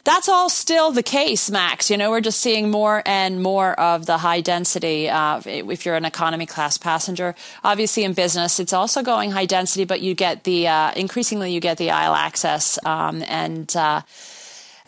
that's 0.08 0.28
all 0.28 0.48
still 0.48 0.90
the 0.90 1.02
case, 1.02 1.50
Max. 1.50 1.90
You 1.90 1.98
know, 1.98 2.10
we're 2.10 2.22
just 2.22 2.40
seeing 2.40 2.70
more 2.70 3.02
and 3.04 3.42
more 3.42 3.78
of 3.78 4.06
the 4.06 4.16
high 4.16 4.40
density. 4.40 5.10
Uh, 5.10 5.42
if 5.44 5.84
you're 5.84 5.96
an 5.96 6.06
economy 6.06 6.46
class 6.46 6.78
passenger, 6.78 7.34
obviously 7.62 8.04
in 8.04 8.14
business, 8.14 8.58
it's 8.58 8.72
also 8.72 9.02
going 9.02 9.32
high 9.32 9.44
density, 9.44 9.84
but 9.84 10.00
you 10.00 10.14
get 10.14 10.44
the 10.44 10.66
uh, 10.66 10.92
increasingly 10.96 11.52
you 11.52 11.60
get 11.60 11.76
the 11.76 11.90
aisle 11.90 12.14
access 12.14 12.78
um, 12.86 13.22
and. 13.28 13.76
Uh, 13.76 14.00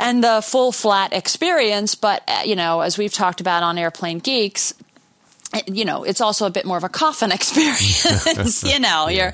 and 0.02 0.24
the 0.24 0.40
full 0.42 0.72
flat 0.72 1.12
experience. 1.12 1.94
But, 1.94 2.22
uh, 2.26 2.40
you 2.46 2.56
know, 2.56 2.80
as 2.80 2.96
we've 2.96 3.12
talked 3.12 3.42
about 3.42 3.62
on 3.62 3.76
Airplane 3.76 4.18
Geeks, 4.18 4.72
you 5.66 5.84
know, 5.84 6.04
it's 6.04 6.20
also 6.20 6.46
a 6.46 6.50
bit 6.50 6.64
more 6.64 6.76
of 6.76 6.84
a 6.84 6.88
coffin 6.88 7.32
experience. 7.38 8.62
you 8.62 8.78
know, 8.78 9.08
yeah. 9.08 9.32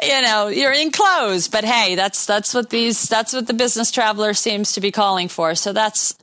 you're, 0.00 0.12
you 0.16 0.22
know, 0.22 0.48
you're 0.48 0.72
enclosed, 0.72 1.52
but 1.52 1.64
hey, 1.64 1.94
that's, 1.94 2.26
that's 2.26 2.54
what 2.54 2.70
these, 2.70 3.08
that's 3.08 3.32
what 3.32 3.46
the 3.46 3.54
business 3.54 3.90
traveler 3.90 4.34
seems 4.34 4.72
to 4.72 4.80
be 4.80 4.90
calling 4.90 5.28
for. 5.28 5.54
So 5.54 5.72
that's, 5.72 6.14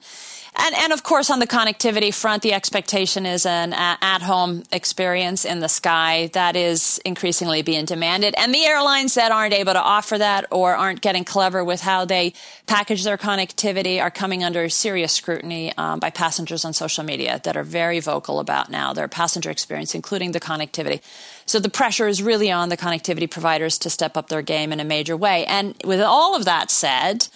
and, 0.60 0.76
and 0.76 0.94
of 0.94 1.04
course, 1.04 1.30
on 1.30 1.40
the 1.40 1.48
connectivity 1.48 2.14
front, 2.14 2.42
the 2.44 2.54
expectation 2.54 3.26
is 3.26 3.46
an 3.46 3.74
at 3.74 4.22
home 4.22 4.64
experience 4.72 5.46
in 5.46 5.60
the 5.60 5.70
sky 5.70 6.30
that 6.34 6.56
is 6.56 7.00
increasingly 7.06 7.62
being 7.62 7.86
demanded. 7.86 8.34
And 8.38 8.54
the 8.54 8.66
airlines 8.66 9.14
that 9.14 9.32
aren't 9.32 9.54
able 9.54 9.74
to 9.74 9.82
offer 9.82 10.18
that 10.18 10.46
or 10.52 10.76
aren't 10.76 11.02
getting 11.02 11.24
clever 11.24 11.64
with 11.64 11.82
how 11.82 12.06
they 12.06 12.34
package 12.66 13.04
their 13.04 13.18
connectivity 13.18 14.02
are 14.02 14.12
coming 14.12 14.44
under 14.44 14.68
serious 14.70 15.14
scrutiny 15.14 15.74
um, 15.78 16.00
by 16.00 16.10
passengers 16.10 16.66
on 16.66 16.74
social 16.74 17.04
media 17.04 17.40
that 17.44 17.56
are 17.56 17.64
very 17.64 18.00
vocal 18.00 18.40
about 18.40 18.70
now 18.70 18.94
their 18.94 19.08
passenger 19.08 19.52
experience, 19.52 19.94
including 19.94 20.32
the 20.32 20.40
connectivity. 20.40 21.02
So 21.46 21.60
the 21.60 21.70
pressure 21.70 22.08
is 22.08 22.22
really 22.22 22.52
on 22.52 22.70
the 22.70 22.78
connectivity 22.78 23.30
providers 23.30 23.78
to 23.80 23.90
step 23.90 24.18
up 24.18 24.28
their 24.28 24.42
game 24.42 24.74
in 24.74 24.80
a 24.80 24.84
major 24.84 25.16
way. 25.16 25.46
And 25.46 25.76
with 25.86 26.02
all 26.02 26.36
of 26.36 26.46
that 26.46 26.72
said, 26.72 27.28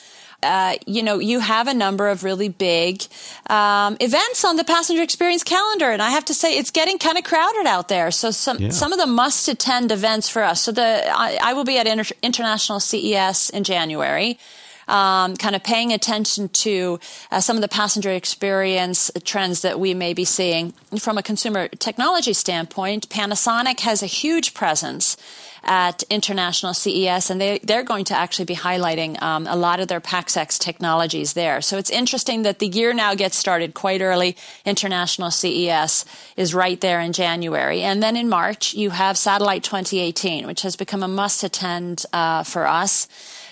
uh, 0.44 0.76
you 0.88 1.04
know, 1.04 1.20
you 1.20 1.40
have 1.40 1.68
a 1.68 1.74
number 1.74 2.10
of 2.10 2.24
really 2.24 2.50
big 2.50 3.04
um, 3.48 3.96
events 4.00 4.44
on 4.44 4.56
the 4.56 4.64
passenger 4.64 5.04
experience 5.04 5.44
calendar, 5.44 5.92
and 5.92 6.02
I 6.02 6.10
have 6.10 6.26
to 6.26 6.34
say 6.34 6.58
it's 6.58 6.72
getting 6.72 6.98
kind 6.98 7.18
of 7.18 7.24
crowded 7.24 7.68
out 7.68 7.90
there. 7.90 8.10
So 8.12 8.32
some 8.32 8.58
yeah. 8.58 8.70
some 8.70 8.92
of 8.92 9.00
the 9.00 9.06
must 9.06 9.48
attend 9.48 9.92
events 9.92 10.30
for 10.30 10.44
us. 10.44 10.62
So 10.62 10.72
the 10.72 11.04
I, 11.08 11.38
I 11.42 11.54
will 11.54 11.64
be 11.64 11.78
at 11.78 11.88
Inter- 11.88 12.16
International 12.22 12.80
CES 12.80 13.50
in 13.52 13.64
January. 13.64 14.40
Um, 14.88 15.38
kind 15.38 15.56
of 15.56 15.64
paying 15.64 15.94
attention 15.94 16.50
to 16.50 17.00
uh, 17.32 17.40
some 17.40 17.56
of 17.56 17.62
the 17.62 17.70
passenger 17.70 18.12
experience 18.12 19.10
trends 19.24 19.62
that 19.62 19.80
we 19.80 19.94
may 19.94 20.14
be 20.14 20.26
seeing 20.26 20.74
from 20.98 21.18
a 21.18 21.24
consumer 21.24 21.70
technology 21.70 22.34
standpoint. 22.34 23.08
Panasonic 23.08 23.82
has 23.82 24.04
a 24.04 24.08
huge 24.08 24.54
presence 24.54 25.16
at 25.64 26.04
International 26.10 26.74
CES, 26.74 27.30
and 27.30 27.40
they, 27.40 27.60
they're 27.60 27.84
going 27.84 28.06
to 28.06 28.18
actually 28.18 28.46
be 28.46 28.56
highlighting 28.56 29.22
um, 29.22 29.46
a 29.48 29.56
lot 29.56 29.80
of 29.80 29.88
their 29.88 30.02
PaxEx 30.02 30.58
technologies 30.58 31.34
there. 31.34 31.62
So 31.62 31.78
it's 31.78 31.90
interesting 31.90 32.42
that 32.44 32.60
the 32.60 32.68
year 32.68 32.94
now 32.94 33.14
gets 33.14 33.38
started 33.38 33.74
quite 33.74 34.02
early. 34.02 34.36
International 34.66 35.30
CES 35.30 36.06
is 36.36 36.54
right 36.54 36.80
there 36.82 37.00
in 37.00 37.14
January. 37.14 37.82
And 37.82 38.02
then 38.02 38.18
in 38.18 38.28
March, 38.28 38.74
you 38.74 38.90
have 38.90 39.18
Satellite 39.18 39.64
2018, 39.64 40.48
which 40.48 40.64
has 40.64 40.76
become 40.76 41.04
a 41.04 41.08
must 41.08 41.44
attend 41.44 42.06
uh, 42.12 42.44
for 42.44 42.68
us 42.68 43.08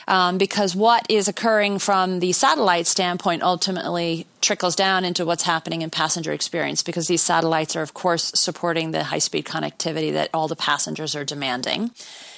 um, 0.10 0.40
because 0.40 0.76
what 0.76 1.06
is 1.08 1.28
occurring 1.28 1.78
from 1.78 2.20
the 2.20 2.32
satellite 2.34 2.88
standpoint 2.88 3.44
ultimately 3.44 4.26
trickles 4.42 4.76
down 4.76 5.06
into 5.06 5.24
what's 5.24 5.44
happening 5.44 5.84
in 5.84 5.92
passenger 5.92 6.32
experience 6.32 6.82
because 6.82 7.08
these 7.08 7.22
satellites 7.22 7.76
are, 7.76 7.84
of 7.84 7.94
course, 7.94 8.32
supporting 8.34 8.90
the 8.90 9.04
high 9.04 9.20
speed 9.20 9.46
connectivity 9.46 10.12
that 10.14 10.32
all 10.34 10.48
the 10.48 10.56
passengers 10.56 11.16
are 11.16 11.24
demanding. 11.24 11.92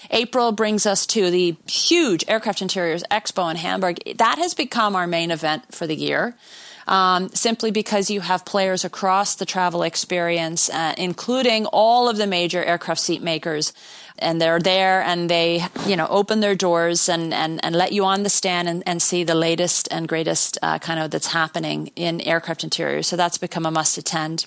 April 0.10 0.52
brings 0.52 0.86
us 0.86 1.06
to 1.08 1.32
the 1.32 1.56
huge 1.66 2.26
Aircraft 2.28 2.62
Interiors 2.62 3.04
Expo 3.10 3.50
in 3.50 3.56
Hamburg. 3.56 4.00
That 4.18 4.38
has 4.38 4.54
become 4.54 4.94
our 4.94 5.08
main 5.08 5.32
event 5.32 5.74
for 5.74 5.88
the 5.88 5.96
year. 5.96 6.36
Um, 6.88 7.30
simply 7.30 7.72
because 7.72 8.10
you 8.10 8.22
have 8.22 8.44
players 8.44 8.84
across 8.84 9.36
the 9.36 9.46
travel 9.46 9.84
experience, 9.84 10.70
uh, 10.70 10.94
including 10.98 11.66
all 11.68 12.10
of 12.10 12.18
the 12.18 12.28
major 12.28 12.64
aircraft 12.64 13.02
seat 13.02 13.22
makers. 13.22 13.74
And 14.20 14.40
they're 14.40 14.60
there 14.60 15.02
and 15.02 15.30
they 15.30 15.64
you 15.88 15.96
know 15.96 16.08
open 16.08 16.42
their 16.42 16.54
doors 16.54 17.10
and 17.10 17.34
and, 17.34 17.64
and 17.64 17.76
let 17.76 17.92
you 17.92 18.06
on 18.06 18.24
the 18.24 18.30
stand 18.30 18.70
and, 18.70 18.84
and 18.86 19.02
see 19.02 19.24
the 19.24 19.34
latest 19.34 19.88
and 19.90 20.08
greatest 20.08 20.60
uh, 20.62 20.78
kind 20.78 21.00
of 21.00 21.10
that's 21.10 21.28
happening 21.28 21.92
in 21.96 22.22
aircraft 22.22 22.64
interiors. 22.64 23.08
So 23.08 23.16
that's 23.16 23.40
become 23.40 23.66
a 23.66 23.72
must 23.72 23.98
attend. 23.98 24.46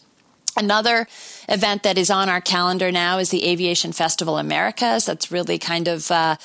Another 0.56 1.08
event 1.48 1.82
that 1.82 1.98
is 1.98 2.10
on 2.10 2.28
our 2.28 2.40
calendar 2.40 2.92
now 2.92 3.18
is 3.18 3.30
the 3.30 3.44
Aviation 3.44 3.92
Festival 3.92 4.38
Americas. 4.38 5.06
That's 5.06 5.32
really 5.32 5.58
kind 5.58 5.88
of 5.88 6.08
uh, 6.10 6.36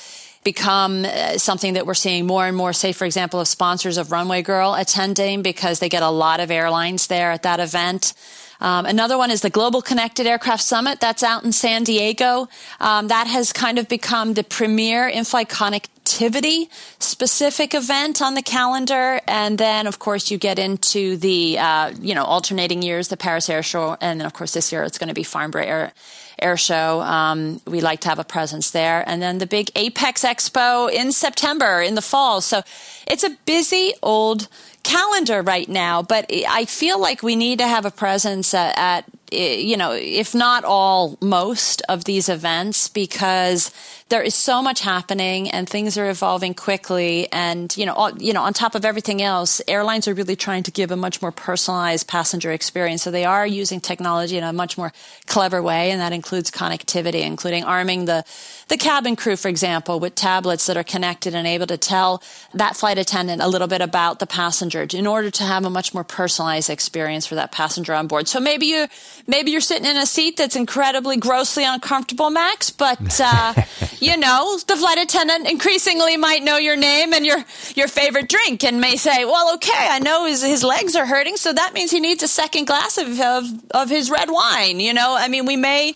become 0.43 1.06
uh, 1.06 1.38
something 1.38 1.73
that 1.73 1.86
we're 1.86 1.93
seeing 1.93 2.25
more 2.25 2.45
and 2.45 2.56
more, 2.56 2.73
say, 2.73 2.93
for 2.93 3.06
example, 3.06 3.39
of 3.39 3.47
sponsors 3.47 3.97
of 3.97 4.12
Runway 4.12 4.41
Girl 4.41 4.73
attending 4.73 5.41
because 5.41 5.80
they 5.80 5.89
get 5.89 6.04
a 6.04 6.10
lot 6.10 6.39
of 6.39 6.49
airlines 6.49 7.08
there 7.08 7.32
at 7.32 7.43
that 7.43 7.60
event. 7.60 8.13
Um, 8.62 8.86
another 8.86 9.17
one 9.17 9.32
is 9.32 9.41
the 9.41 9.49
Global 9.49 9.82
Connected 9.82 10.28
Aircraft 10.28 10.63
Summit. 10.63 10.99
That's 10.99 11.23
out 11.23 11.45
in 11.45 11.54
San 11.54 11.84
Diego. 11.84 12.49
Um, 12.82 13.08
that 13.08 13.28
has 13.28 13.54
kind 13.54 13.80
of 13.80 13.88
become 13.88 14.34
the 14.34 14.43
premier 14.43 15.08
in-flight 15.08 15.47
connectivity 15.47 16.67
specific 16.99 17.73
event 17.73 18.21
on 18.21 18.34
the 18.34 18.41
calendar. 18.41 19.21
And 19.28 19.58
then, 19.58 19.88
of 19.88 19.99
course, 19.99 20.30
you 20.30 20.38
get 20.38 20.60
into 20.60 21.15
the, 21.15 21.58
uh, 21.58 21.93
you 22.02 22.13
know, 22.15 22.25
alternating 22.25 22.82
years, 22.82 23.08
the 23.08 23.17
Paris 23.17 23.49
Air 23.49 23.63
Show. 23.63 23.95
And 24.02 24.19
then, 24.19 24.25
of 24.25 24.34
course, 24.34 24.54
this 24.54 24.73
year 24.73 24.84
it's 24.84 24.97
going 24.97 25.08
to 25.10 25.13
be 25.13 25.23
Farnborough 25.23 25.65
Air, 25.65 25.93
Air 26.41 26.58
Show. 26.58 27.02
Um, 27.02 27.62
we 27.65 27.82
like 27.82 28.02
to 28.02 28.10
have 28.10 28.19
a 28.19 28.23
presence 28.23 28.71
there. 28.71 29.04
And 29.08 29.21
then 29.21 29.38
the 29.38 29.47
big 29.47 29.71
APEX 29.75 30.23
Expo 30.23 30.91
in 30.91 31.12
September 31.12 31.82
in 31.82 31.95
the 31.95 32.02
fall. 32.02 32.41
So 32.41 32.62
it's 33.08 33.23
a 33.23 33.32
busy 33.45 33.93
old 34.02 34.47
calendar 34.84 35.41
right 35.41 35.67
now, 35.67 36.02
but 36.02 36.25
I 36.47 36.65
feel 36.65 36.99
like 36.99 37.21
we 37.21 37.36
need 37.36 37.60
to 37.60 37.67
have 37.67 37.86
a 37.86 37.91
presence 37.91 38.54
at, 38.54 38.78
at 38.78 39.06
you 39.32 39.78
know, 39.78 39.91
if 39.91 40.34
not 40.34 40.63
all, 40.63 41.17
most 41.21 41.82
of 41.89 42.06
these 42.06 42.30
events 42.30 42.88
because 42.88 43.71
there 44.10 44.24
is 44.24 44.34
so 44.34 44.62
much 44.62 44.82
happening 44.82 45.52
and 45.52 45.69
things 45.69 45.95
are 45.98 46.10
evolving 46.10 46.56
quickly. 46.56 47.32
And, 47.32 47.76
you 47.78 47.86
know, 47.86 47.93
all, 47.93 48.17
you 48.17 48.34
know, 48.34 48.41
on 48.41 48.54
top 48.54 48.74
of 48.74 48.84
everything 48.84 49.22
else, 49.22 49.62
airlines 49.67 50.08
are 50.08 50.15
really 50.15 50.36
trying 50.36 50.63
to 50.63 50.72
give 50.72 50.89
a 50.89 50.95
much 50.95 51.22
more 51.22 51.32
personalized 51.32 52.08
passenger 52.08 52.52
experience. 52.52 53.04
So 53.04 53.12
they 53.12 53.26
are 53.26 53.45
using 53.45 53.80
technology 53.80 54.38
in 54.38 54.43
a 54.43 54.52
much 54.52 54.80
more 54.80 54.91
clever 55.28 55.62
way. 55.62 55.91
And 55.91 56.02
that 56.02 56.12
includes 56.12 56.50
connectivity, 56.50 57.22
including 57.22 57.63
arming 57.63 58.06
the, 58.06 58.26
the 58.67 58.78
cabin 58.78 59.15
crew, 59.15 59.36
for 59.36 59.48
example, 59.48 60.00
with 60.00 60.15
tablets 60.15 60.65
that 60.65 60.76
are 60.76 60.84
connected 60.84 61.36
and 61.36 61.45
able 61.45 61.67
to 61.67 61.78
tell 61.78 62.24
that 62.56 62.76
flight 62.76 62.98
attendant 62.98 63.43
a 63.43 63.48
little 63.48 63.67
bit 63.67 63.82
about 63.82 64.17
the 64.17 64.28
passenger 64.28 64.88
in 64.91 65.06
order 65.06 65.30
to 65.30 65.43
have 65.43 65.65
a 65.65 65.69
much 65.69 65.93
more 65.93 66.04
personalized 66.04 66.72
experience 66.72 67.28
for 67.28 67.36
that 67.36 67.52
passenger 67.52 67.93
on 67.93 68.08
board. 68.08 68.28
So 68.28 68.39
maybe 68.39 68.65
you, 68.65 68.88
maybe 69.28 69.52
you're 69.52 69.62
sitting 69.62 69.86
in 69.86 69.98
a 69.98 70.08
seat 70.08 70.38
that's 70.38 70.56
incredibly 70.56 71.17
grossly 71.17 71.63
uncomfortable, 71.63 72.32
Max, 72.32 72.72
but, 72.72 73.00
uh, 73.19 73.54
you 73.99 74.17
know, 74.17 74.57
the 74.67 74.75
flight 74.75 74.97
attendant 74.97 75.49
increasingly 75.49 76.17
might 76.17 76.43
know 76.43 76.57
your 76.57 76.75
name 76.75 77.13
and 77.13 77.25
your, 77.25 77.43
your 77.75 77.88
favorite 77.88 78.29
drink 78.29 78.63
and 78.63 78.79
may 78.79 78.95
say, 78.95 79.25
well, 79.25 79.53
okay, 79.55 79.71
I 79.75 79.99
know 79.99 80.25
his, 80.25 80.43
his 80.43 80.63
legs 80.63 80.95
are 80.95 81.05
hurting, 81.05 81.38
so 81.38 81.53
that 81.53 81.73
means 81.73 81.91
he 81.91 81.99
needs 81.99 82.23
a 82.23 82.27
second 82.27 82.65
glass 82.65 82.97
of, 82.97 83.19
of, 83.19 83.45
of 83.71 83.89
his 83.89 84.09
red 84.09 84.29
wine. 84.29 84.79
You 84.79 84.93
know, 84.93 85.15
I 85.17 85.27
mean, 85.27 85.45
we 85.45 85.57
may, 85.57 85.95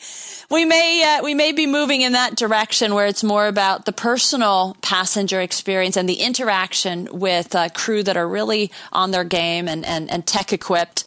we 0.49 0.65
may 0.65 1.17
uh, 1.17 1.23
we 1.23 1.33
may 1.33 1.51
be 1.51 1.65
moving 1.65 2.01
in 2.01 2.11
that 2.11 2.35
direction 2.35 2.93
where 2.93 3.07
it's 3.07 3.23
more 3.23 3.47
about 3.47 3.85
the 3.85 3.91
personal 3.91 4.77
passenger 4.81 5.41
experience 5.41 5.97
and 5.97 6.07
the 6.07 6.21
interaction 6.21 7.07
with 7.11 7.55
uh, 7.55 7.69
crew 7.69 8.03
that 8.03 8.17
are 8.17 8.27
really 8.27 8.71
on 8.91 9.11
their 9.11 9.23
game 9.23 9.67
and, 9.67 9.85
and, 9.85 10.11
and 10.11 10.27
tech 10.27 10.53
equipped. 10.53 11.05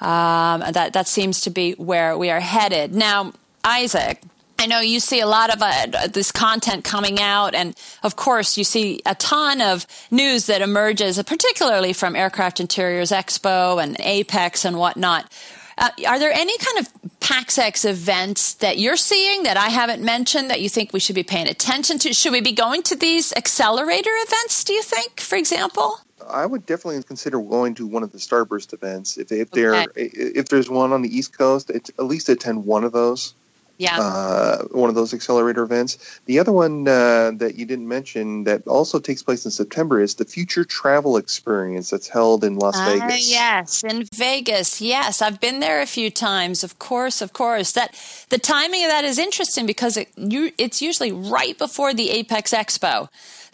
Um, 0.00 0.62
that 0.72 0.92
that 0.94 1.06
seems 1.06 1.42
to 1.42 1.50
be 1.50 1.72
where 1.72 2.16
we 2.16 2.30
are 2.30 2.40
headed 2.40 2.94
now, 2.94 3.32
Isaac. 3.64 4.20
I 4.60 4.66
know 4.66 4.80
you 4.80 4.98
see 4.98 5.20
a 5.20 5.26
lot 5.26 5.54
of 5.54 5.62
uh, 5.62 6.08
this 6.08 6.32
content 6.32 6.82
coming 6.82 7.20
out, 7.20 7.54
and 7.54 7.78
of 8.02 8.16
course, 8.16 8.58
you 8.58 8.64
see 8.64 9.00
a 9.06 9.14
ton 9.14 9.60
of 9.60 9.86
news 10.10 10.46
that 10.46 10.62
emerges, 10.62 11.22
particularly 11.22 11.92
from 11.92 12.16
Aircraft 12.16 12.58
Interiors 12.58 13.12
Expo 13.12 13.80
and 13.80 13.96
Apex 14.00 14.64
and 14.64 14.76
whatnot. 14.76 15.30
Uh, 15.78 15.90
are 16.08 16.18
there 16.18 16.32
any 16.32 16.58
kind 16.58 16.78
of 16.78 16.92
PaxEx 17.20 17.88
events 17.88 18.54
that 18.54 18.78
you're 18.78 18.96
seeing 18.96 19.44
that 19.44 19.56
I 19.56 19.68
haven't 19.68 20.02
mentioned 20.02 20.50
that 20.50 20.60
you 20.60 20.68
think 20.68 20.92
we 20.92 20.98
should 20.98 21.14
be 21.14 21.22
paying 21.22 21.46
attention 21.46 22.00
to? 22.00 22.12
Should 22.12 22.32
we 22.32 22.40
be 22.40 22.50
going 22.50 22.82
to 22.84 22.96
these 22.96 23.32
accelerator 23.34 24.10
events, 24.10 24.64
do 24.64 24.72
you 24.72 24.82
think, 24.82 25.20
for 25.20 25.36
example? 25.36 26.00
I 26.28 26.46
would 26.46 26.66
definitely 26.66 27.00
consider 27.04 27.40
going 27.40 27.74
to 27.76 27.86
one 27.86 28.02
of 28.02 28.10
the 28.10 28.18
Starburst 28.18 28.72
events. 28.72 29.18
If, 29.18 29.30
if, 29.30 29.56
okay. 29.56 29.86
if 29.94 30.48
there's 30.48 30.68
one 30.68 30.92
on 30.92 31.02
the 31.02 31.16
East 31.16 31.38
Coast, 31.38 31.70
at 31.70 32.04
least 32.04 32.28
attend 32.28 32.66
one 32.66 32.82
of 32.82 32.90
those 32.90 33.34
yeah. 33.78 33.98
Uh, 34.00 34.64
one 34.72 34.88
of 34.88 34.96
those 34.96 35.14
accelerator 35.14 35.62
events. 35.62 36.20
The 36.26 36.38
other 36.40 36.50
one 36.50 36.88
uh, 36.88 37.30
that 37.36 37.54
you 37.54 37.64
didn't 37.64 37.86
mention 37.86 38.44
that 38.44 38.66
also 38.66 38.98
takes 38.98 39.22
place 39.22 39.44
in 39.44 39.52
September 39.52 40.00
is 40.00 40.16
the 40.16 40.24
Future 40.24 40.64
Travel 40.64 41.16
Experience 41.16 41.90
that's 41.90 42.08
held 42.08 42.42
in 42.42 42.56
Las 42.56 42.76
uh, 42.76 42.84
Vegas. 42.84 43.30
Yes, 43.30 43.84
in 43.84 44.04
Vegas. 44.14 44.80
Yes, 44.80 45.22
I've 45.22 45.40
been 45.40 45.60
there 45.60 45.80
a 45.80 45.86
few 45.86 46.10
times. 46.10 46.64
Of 46.64 46.80
course, 46.80 47.22
of 47.22 47.32
course. 47.32 47.72
That 47.72 47.94
the 48.30 48.38
timing 48.38 48.84
of 48.84 48.90
that 48.90 49.04
is 49.04 49.16
interesting 49.16 49.64
because 49.64 49.96
it, 49.96 50.08
you, 50.16 50.50
it's 50.58 50.82
usually 50.82 51.12
right 51.12 51.56
before 51.56 51.94
the 51.94 52.10
Apex 52.10 52.52
Expo. 52.52 53.08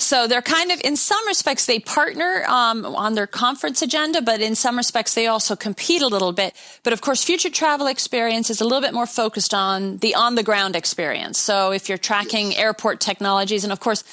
So 0.04 0.26
they're 0.26 0.42
kind 0.42 0.70
of, 0.70 0.80
in 0.84 0.96
some 0.96 1.26
respects, 1.26 1.64
they 1.64 1.78
partner 1.78 2.44
um, 2.46 2.84
on 2.84 3.14
their 3.14 3.26
conference 3.26 3.80
agenda, 3.80 4.20
but 4.20 4.42
in 4.42 4.54
some 4.54 4.76
respects, 4.76 5.14
they 5.14 5.26
also 5.28 5.56
compete 5.56 6.02
a 6.02 6.06
little 6.06 6.32
bit. 6.32 6.54
But 6.82 6.92
of 6.92 7.00
course, 7.00 7.24
future 7.24 7.48
travel 7.48 7.86
experience 7.86 8.50
is 8.50 8.60
a 8.60 8.64
little 8.64 8.82
bit 8.82 8.92
more 8.92 9.06
focused 9.06 9.54
on 9.54 9.96
the 9.98 10.14
on 10.14 10.34
the 10.34 10.42
ground 10.42 10.76
experience. 10.76 11.38
So 11.38 11.72
if 11.72 11.88
you're 11.88 11.96
tracking 11.96 12.52
yes. 12.52 12.60
airport 12.60 13.00
technologies, 13.00 13.64
and 13.64 13.72
of 13.72 13.80
course, 13.80 14.04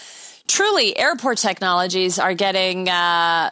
truly 0.48 0.98
airport 0.98 1.40
technologies 1.40 2.20
are 2.20 2.34
getting 2.34 2.88
uh, 2.88 3.50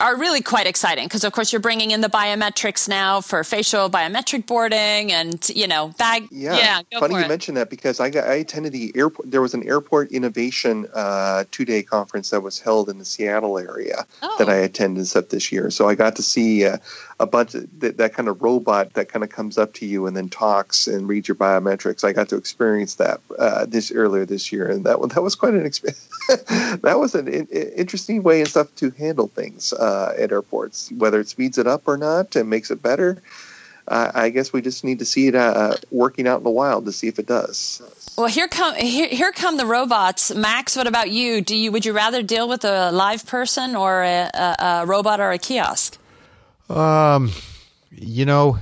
are 0.00 0.16
really 0.16 0.40
quite 0.40 0.66
exciting 0.66 1.06
because, 1.06 1.24
of 1.24 1.32
course, 1.32 1.52
you're 1.52 1.60
bringing 1.60 1.90
in 1.90 2.00
the 2.00 2.08
biometrics 2.08 2.88
now 2.88 3.20
for 3.20 3.44
facial 3.44 3.90
biometric 3.90 4.46
boarding 4.46 5.12
and 5.12 5.48
you 5.50 5.66
know 5.66 5.88
bag. 5.98 6.26
Yeah, 6.30 6.56
yeah 6.56 6.98
funny 6.98 7.14
you 7.14 7.20
it. 7.20 7.28
mentioned 7.28 7.56
that 7.56 7.70
because 7.70 8.00
I 8.00 8.10
got 8.10 8.26
I 8.26 8.34
attended 8.34 8.72
the 8.72 8.92
airport. 8.94 9.30
There 9.30 9.42
was 9.42 9.54
an 9.54 9.66
airport 9.68 10.10
innovation 10.10 10.88
uh, 10.94 11.44
two 11.50 11.64
day 11.64 11.82
conference 11.82 12.30
that 12.30 12.42
was 12.42 12.58
held 12.58 12.88
in 12.88 12.98
the 12.98 13.04
Seattle 13.04 13.58
area 13.58 14.06
oh. 14.22 14.36
that 14.38 14.48
I 14.48 14.56
attended 14.56 15.00
up 15.16 15.30
this 15.30 15.50
year. 15.50 15.70
So 15.70 15.88
I 15.88 15.94
got 15.94 16.16
to 16.16 16.22
see 16.22 16.66
uh, 16.66 16.78
a 17.20 17.26
bunch 17.26 17.54
of 17.54 17.80
that, 17.80 17.98
that 17.98 18.14
kind 18.14 18.28
of 18.28 18.42
robot 18.42 18.94
that 18.94 19.10
kind 19.10 19.22
of 19.22 19.28
comes 19.28 19.58
up 19.58 19.74
to 19.74 19.86
you 19.86 20.06
and 20.06 20.16
then 20.16 20.28
talks 20.28 20.88
and 20.88 21.06
reads 21.06 21.28
your 21.28 21.34
biometrics. 21.34 22.02
I 22.02 22.12
got 22.12 22.30
to 22.30 22.36
experience 22.36 22.94
that 22.94 23.20
uh, 23.38 23.66
this 23.66 23.92
earlier 23.92 24.24
this 24.24 24.50
year, 24.50 24.66
and 24.66 24.84
that 24.86 24.98
that 25.10 25.22
was 25.22 25.34
quite 25.34 25.54
an 25.54 25.66
experience. 25.66 26.08
that 26.28 26.98
was 26.98 27.14
an 27.14 27.28
in, 27.28 27.46
interesting 27.46 28.22
way 28.22 28.40
and 28.40 28.48
stuff 28.48 28.74
to 28.76 28.90
handle 28.90 29.28
things 29.28 29.74
uh, 29.74 30.14
at 30.18 30.32
airports. 30.32 30.90
Whether 30.92 31.20
it 31.20 31.28
speeds 31.28 31.58
it 31.58 31.66
up 31.66 31.86
or 31.86 31.98
not 31.98 32.34
and 32.36 32.48
makes 32.48 32.70
it 32.70 32.82
better, 32.82 33.22
uh, 33.86 34.12
I 34.14 34.30
guess 34.30 34.52
we 34.52 34.62
just 34.62 34.82
need 34.82 35.00
to 35.00 35.04
see 35.04 35.26
it 35.26 35.34
uh, 35.34 35.74
working 35.90 36.26
out 36.26 36.38
in 36.38 36.44
the 36.44 36.50
wild 36.50 36.86
to 36.86 36.92
see 36.92 37.08
if 37.08 37.18
it 37.18 37.26
does. 37.26 37.82
Well, 38.16 38.28
here 38.28 38.48
come 38.48 38.74
here, 38.76 39.08
here 39.08 39.32
come 39.32 39.58
the 39.58 39.66
robots. 39.66 40.34
Max, 40.34 40.74
what 40.74 40.86
about 40.86 41.10
you? 41.10 41.42
Do 41.42 41.54
you 41.54 41.70
would 41.70 41.84
you 41.84 41.92
rather 41.92 42.22
deal 42.22 42.48
with 42.48 42.64
a 42.64 42.90
live 42.92 43.26
person 43.26 43.76
or 43.76 44.02
a, 44.02 44.30
a, 44.32 44.56
a 44.58 44.86
robot 44.86 45.20
or 45.20 45.32
a 45.32 45.38
kiosk? 45.38 45.99
Um, 46.70 47.32
you 47.90 48.24
know, 48.24 48.58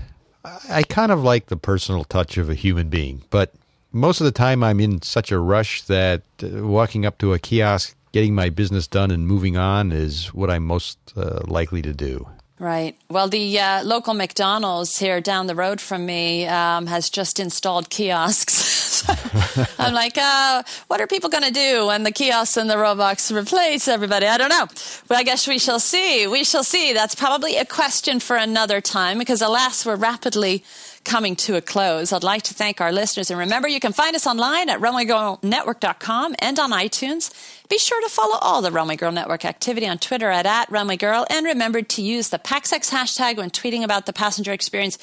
I 0.69 0.83
kind 0.83 1.13
of 1.13 1.23
like 1.23 1.47
the 1.47 1.57
personal 1.57 2.05
touch 2.05 2.39
of 2.39 2.49
a 2.49 2.55
human 2.55 2.89
being, 2.89 3.23
but 3.31 3.53
most 3.93 4.21
of 4.21 4.25
the 4.25 4.33
time 4.33 4.63
I'm 4.63 4.81
in 4.81 5.03
such 5.03 5.31
a 5.31 5.39
rush 5.39 5.83
that 5.83 6.23
uh, 6.43 6.67
walking 6.67 7.05
up 7.05 7.19
to 7.19 7.33
a 7.33 7.39
kiosk, 7.39 7.95
getting 8.13 8.35
my 8.35 8.51
business 8.51 8.87
done, 8.87 9.11
and 9.11 9.27
moving 9.27 9.57
on 9.57 9.93
is 9.93 10.33
what 10.35 10.51
I'm 10.51 10.65
most 10.65 10.99
uh, 11.17 11.41
likely 11.47 11.83
to 11.83 11.93
do. 11.93 12.29
Right. 12.59 12.97
Well, 13.09 13.29
the 13.29 13.61
uh, 13.61 13.85
local 13.85 14.15
McDonald's 14.15 14.99
here 14.99 15.21
down 15.21 15.47
the 15.47 15.55
road 15.55 15.81
from 15.81 16.05
me 16.05 16.47
um, 16.47 16.87
has 16.87 17.09
just 17.09 17.39
installed 17.39 17.89
kiosks. 17.89 18.55
I'm 19.79 19.95
like, 19.95 20.17
uh, 20.19 20.63
what 20.89 21.01
are 21.01 21.07
people 21.07 21.31
going 21.31 21.45
to 21.45 21.51
do 21.51 21.87
when 21.87 22.03
the 22.03 22.13
kiosks 22.13 22.57
and 22.57 22.69
the 22.69 22.79
robots 22.79 23.33
replace 23.33 23.89
everybody? 23.89 24.27
I 24.27 24.39
don't 24.39 24.51
know. 24.51 24.67
But 25.07 25.19
I 25.19 25.23
guess 25.23 25.47
we 25.47 25.59
shall 25.59 25.81
see. 25.81 26.27
We 26.27 26.45
shall 26.45 26.65
see. 26.65 26.93
That's 26.93 27.15
probably 27.15 27.57
a 27.57 27.65
question 27.65 28.21
for 28.21 28.37
another 28.37 28.81
time 28.81 29.19
because, 29.19 29.43
alas, 29.43 29.87
we're 29.87 29.97
rapidly 29.97 30.65
coming 31.05 31.37
to 31.37 31.57
a 31.57 31.61
close. 31.61 32.13
I'd 32.13 32.23
like 32.23 32.43
to 32.45 32.55
thank 32.55 32.81
our 32.81 32.93
listeners. 32.93 33.31
And 33.31 33.39
remember, 33.39 33.67
you 33.67 33.81
can 33.81 33.93
find 33.93 34.15
us 34.15 34.27
online 34.27 34.69
at 34.69 34.81
runwaygirlnetwork.com 34.81 36.37
and 36.39 36.59
on 36.59 36.71
iTunes. 36.73 37.33
Be 37.69 37.79
sure 37.79 38.01
to 38.03 38.09
follow 38.09 38.37
all 38.41 38.63
the 38.63 38.71
Runway 38.71 38.97
Girl 38.97 39.13
Network 39.13 39.45
activity 39.45 39.87
on 39.87 39.99
Twitter 39.99 40.31
at, 40.31 40.47
at 40.47 40.71
Runway 40.71 40.97
Girl. 40.97 41.27
And 41.31 41.47
remember 41.47 41.83
to 41.83 42.03
use 42.03 42.29
the 42.29 42.39
PaxEx 42.39 42.91
hashtag 42.91 43.37
when 43.37 43.51
tweeting 43.51 43.85
about 43.85 44.07
the 44.07 44.13
passenger 44.13 44.53
experience 44.53 44.99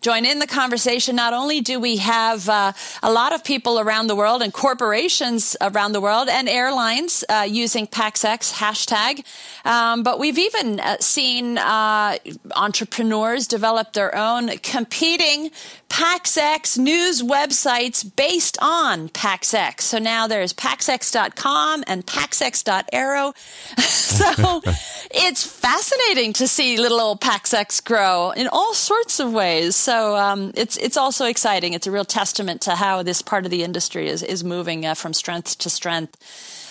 join 0.00 0.24
in 0.24 0.38
the 0.38 0.46
conversation. 0.46 1.14
Not 1.16 1.34
only 1.34 1.60
do 1.60 1.78
we 1.78 1.98
have 1.98 2.48
uh, 2.48 2.72
a 3.02 3.12
lot 3.12 3.34
of 3.34 3.44
people 3.44 3.78
around 3.78 4.06
the 4.06 4.16
world 4.16 4.42
and 4.42 4.52
corporations 4.52 5.56
around 5.60 5.92
the 5.92 6.00
world 6.00 6.28
and 6.28 6.48
airlines 6.48 7.22
uh, 7.28 7.46
using 7.48 7.86
PaxEx 7.86 8.52
hashtag, 8.54 9.24
um, 9.64 10.02
but 10.02 10.18
we've 10.18 10.38
even 10.38 10.80
uh, 10.80 10.96
seen 11.00 11.58
uh, 11.58 12.16
entrepreneurs 12.56 13.46
develop 13.46 13.92
their 13.92 14.14
own 14.16 14.48
competing 14.58 15.50
PaxEx 15.90 16.78
news 16.78 17.20
websites 17.20 18.08
based 18.16 18.56
on 18.62 19.08
PaxEx. 19.08 19.82
So 19.82 19.98
now 19.98 20.28
there's 20.28 20.54
paxx.com 20.54 21.84
and 21.86 22.06
PaxEx.aero. 22.06 23.34
so 23.78 24.62
it's 25.10 25.44
fascinating 25.44 26.32
to 26.34 26.46
see 26.48 26.78
little 26.78 27.00
old 27.00 27.20
PaxEx 27.20 27.84
grow 27.84 28.30
in 28.30 28.48
all 28.48 28.72
sorts 28.72 29.18
of 29.20 29.32
ways. 29.32 29.74
So 29.76 30.16
um, 30.16 30.52
it's 30.54 30.76
it's 30.76 30.96
also 30.96 31.26
exciting. 31.26 31.74
It's 31.74 31.88
a 31.88 31.90
real 31.90 32.04
testament 32.04 32.62
to 32.62 32.76
how 32.76 33.02
this 33.02 33.20
part 33.20 33.44
of 33.44 33.50
the 33.50 33.64
industry 33.64 34.08
is 34.08 34.22
is 34.22 34.44
moving 34.44 34.86
uh, 34.86 34.94
from 34.94 35.12
strength 35.12 35.58
to 35.58 35.68
strength. 35.68 36.16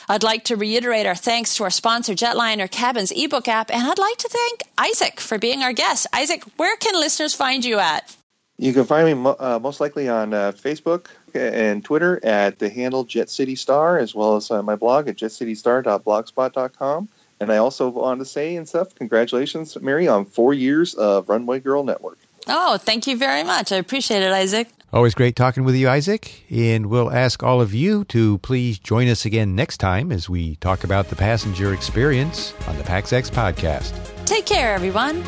I'd 0.07 0.23
like 0.23 0.45
to 0.45 0.55
reiterate 0.55 1.05
our 1.05 1.13
thanks 1.13 1.55
to 1.57 1.63
our 1.65 1.69
sponsor, 1.69 2.13
Jetliner 2.13 2.71
Cabins 2.71 3.11
ebook 3.11 3.47
app, 3.47 3.69
and 3.69 3.83
I'd 3.83 3.99
like 3.99 4.17
to 4.17 4.29
thank 4.29 4.63
Isaac 4.75 5.19
for 5.19 5.37
being 5.37 5.61
our 5.61 5.73
guest. 5.73 6.07
Isaac, 6.11 6.43
where 6.57 6.75
can 6.77 6.95
listeners 6.95 7.35
find 7.35 7.63
you 7.63 7.77
at? 7.77 8.15
You 8.59 8.73
can 8.73 8.83
find 8.83 9.07
me 9.07 9.13
mo- 9.13 9.37
uh, 9.39 9.57
most 9.61 9.79
likely 9.79 10.09
on 10.09 10.33
uh, 10.33 10.51
Facebook 10.51 11.07
and 11.33 11.83
Twitter 11.83 12.19
at 12.25 12.59
the 12.59 12.69
handle 12.69 13.05
Jet 13.05 13.29
City 13.29 13.55
Star, 13.55 13.97
as 13.97 14.13
well 14.13 14.35
as 14.35 14.51
uh, 14.51 14.61
my 14.61 14.75
blog 14.75 15.07
at 15.07 15.15
jetcitystar.blogspot.com. 15.15 17.07
And 17.39 17.53
I 17.53 17.57
also 17.57 17.87
want 17.87 18.19
to 18.19 18.25
say 18.25 18.57
and 18.57 18.67
stuff, 18.67 18.93
congratulations, 18.95 19.79
Mary, 19.79 20.09
on 20.09 20.25
four 20.25 20.53
years 20.53 20.93
of 20.95 21.29
Runway 21.29 21.61
Girl 21.61 21.85
Network. 21.85 22.17
Oh, 22.49 22.77
thank 22.77 23.07
you 23.07 23.15
very 23.15 23.43
much. 23.43 23.71
I 23.71 23.77
appreciate 23.77 24.23
it, 24.23 24.31
Isaac. 24.33 24.67
Always 24.91 25.15
great 25.15 25.37
talking 25.37 25.63
with 25.63 25.75
you, 25.75 25.87
Isaac. 25.87 26.43
And 26.49 26.87
we'll 26.87 27.11
ask 27.11 27.41
all 27.41 27.61
of 27.61 27.73
you 27.73 28.03
to 28.05 28.39
please 28.39 28.77
join 28.77 29.07
us 29.07 29.23
again 29.23 29.55
next 29.55 29.77
time 29.77 30.11
as 30.11 30.27
we 30.29 30.57
talk 30.57 30.83
about 30.83 31.07
the 31.07 31.15
passenger 31.15 31.73
experience 31.73 32.53
on 32.67 32.75
the 32.77 32.83
PaxEx 32.83 33.29
podcast. 33.31 33.93
Take 34.25 34.45
care, 34.45 34.73
everyone. 34.73 35.23